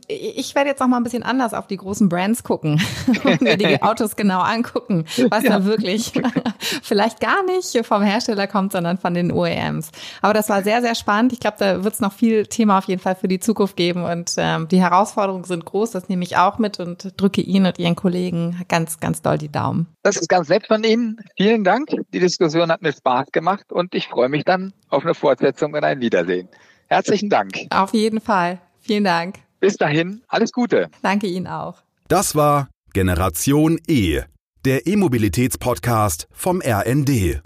ich 0.08 0.56
werde 0.56 0.69
jetzt 0.69 0.80
noch 0.80 0.88
mal 0.88 0.98
ein 0.98 1.04
bisschen 1.04 1.24
anders 1.24 1.54
auf 1.54 1.67
die 1.67 1.78
großen 1.78 2.10
Brands 2.10 2.43
gucken 2.43 2.82
und 3.24 3.41
mir 3.41 3.58
die 3.58 3.82
Autos 3.82 4.15
genau 4.15 4.39
angucken, 4.39 5.06
was 5.30 5.43
ja. 5.43 5.52
da 5.52 5.65
wirklich 5.65 6.12
vielleicht 6.84 7.19
gar 7.19 7.43
nicht 7.45 7.86
vom 7.86 8.02
Hersteller 8.02 8.48
kommt, 8.48 8.71
sondern 8.71 8.98
von 8.98 9.13
den 9.13 9.32
OEMs. 9.32 9.91
Aber 10.21 10.34
das 10.34 10.50
war 10.50 10.63
sehr, 10.63 10.82
sehr 10.82 10.95
spannend. 10.95 11.34
Ich 11.34 11.39
glaube, 11.39 11.58
da 11.60 11.84
wird 11.84 11.93
es 11.93 12.00
noch 12.00 12.13
viel 12.13 12.45
Thema 12.48 12.80
auf 12.80 12.86
jeden 12.86 13.02
Fall 13.02 13.15
für 13.15 13.28
die 13.28 13.39
Zukunft 13.39 13.76
geben 13.76 14.04
und 14.04 14.34
ähm, 14.38 14.67
die 14.67 14.80
Herausforderungen 14.80 15.43
sind 15.43 15.65
groß. 15.65 15.91
Das 15.91 16.10
nehme 16.10 16.24
ich 16.24 16.38
auch 16.38 16.58
mit 16.58 16.80
und 16.80 17.13
drücke 17.17 17.41
Ihnen 17.41 17.67
und 17.67 17.80
Ihren 17.80 17.95
Kollegen 17.95 18.63
ganz, 18.67 19.00
ganz 19.00 19.21
doll 19.21 19.38
die 19.38 19.52
Daumen. 19.52 19.88
Das 20.04 20.17
ist 20.17 20.30
ganz 20.30 20.50
nett 20.50 20.67
von 20.67 20.84
Ihnen. 20.84 21.17
Vielen 21.38 21.63
Dank. 21.63 21.89
Die 22.13 22.19
Diskussion 22.19 22.71
hat 22.71 22.82
mir 22.82 22.93
Spaß 22.93 23.32
gemacht 23.32 23.71
und 23.71 23.93
ich 23.95 24.08
freue 24.08 24.30
mich 24.30 24.43
dann 24.43 24.74
auf 24.89 25.04
eine 25.04 25.13
Fortsetzung 25.13 25.74
und 25.74 25.84
ein 25.84 26.00
Wiedersehen. 26.02 26.50
Herzlichen 26.88 27.30
Dank. 27.30 27.54
Auf 27.71 27.93
jeden 27.93 28.21
Fall. 28.21 28.60
Vielen 28.80 29.04
Dank. 29.04 29.44
Bis 29.60 29.78
dahin, 29.78 30.22
alles 30.28 30.52
Gute. 30.52 30.89
Danke 31.02 31.28
Ihnen 31.28 31.48
auch. 31.48 31.82
Das 32.08 32.36
war 32.36 32.70
Generation 32.94 33.80
E, 33.88 34.22
der 34.63 34.88
E-Mobilitäts-Podcast 34.88 36.28
vom 36.32 36.62
RND. 36.62 37.41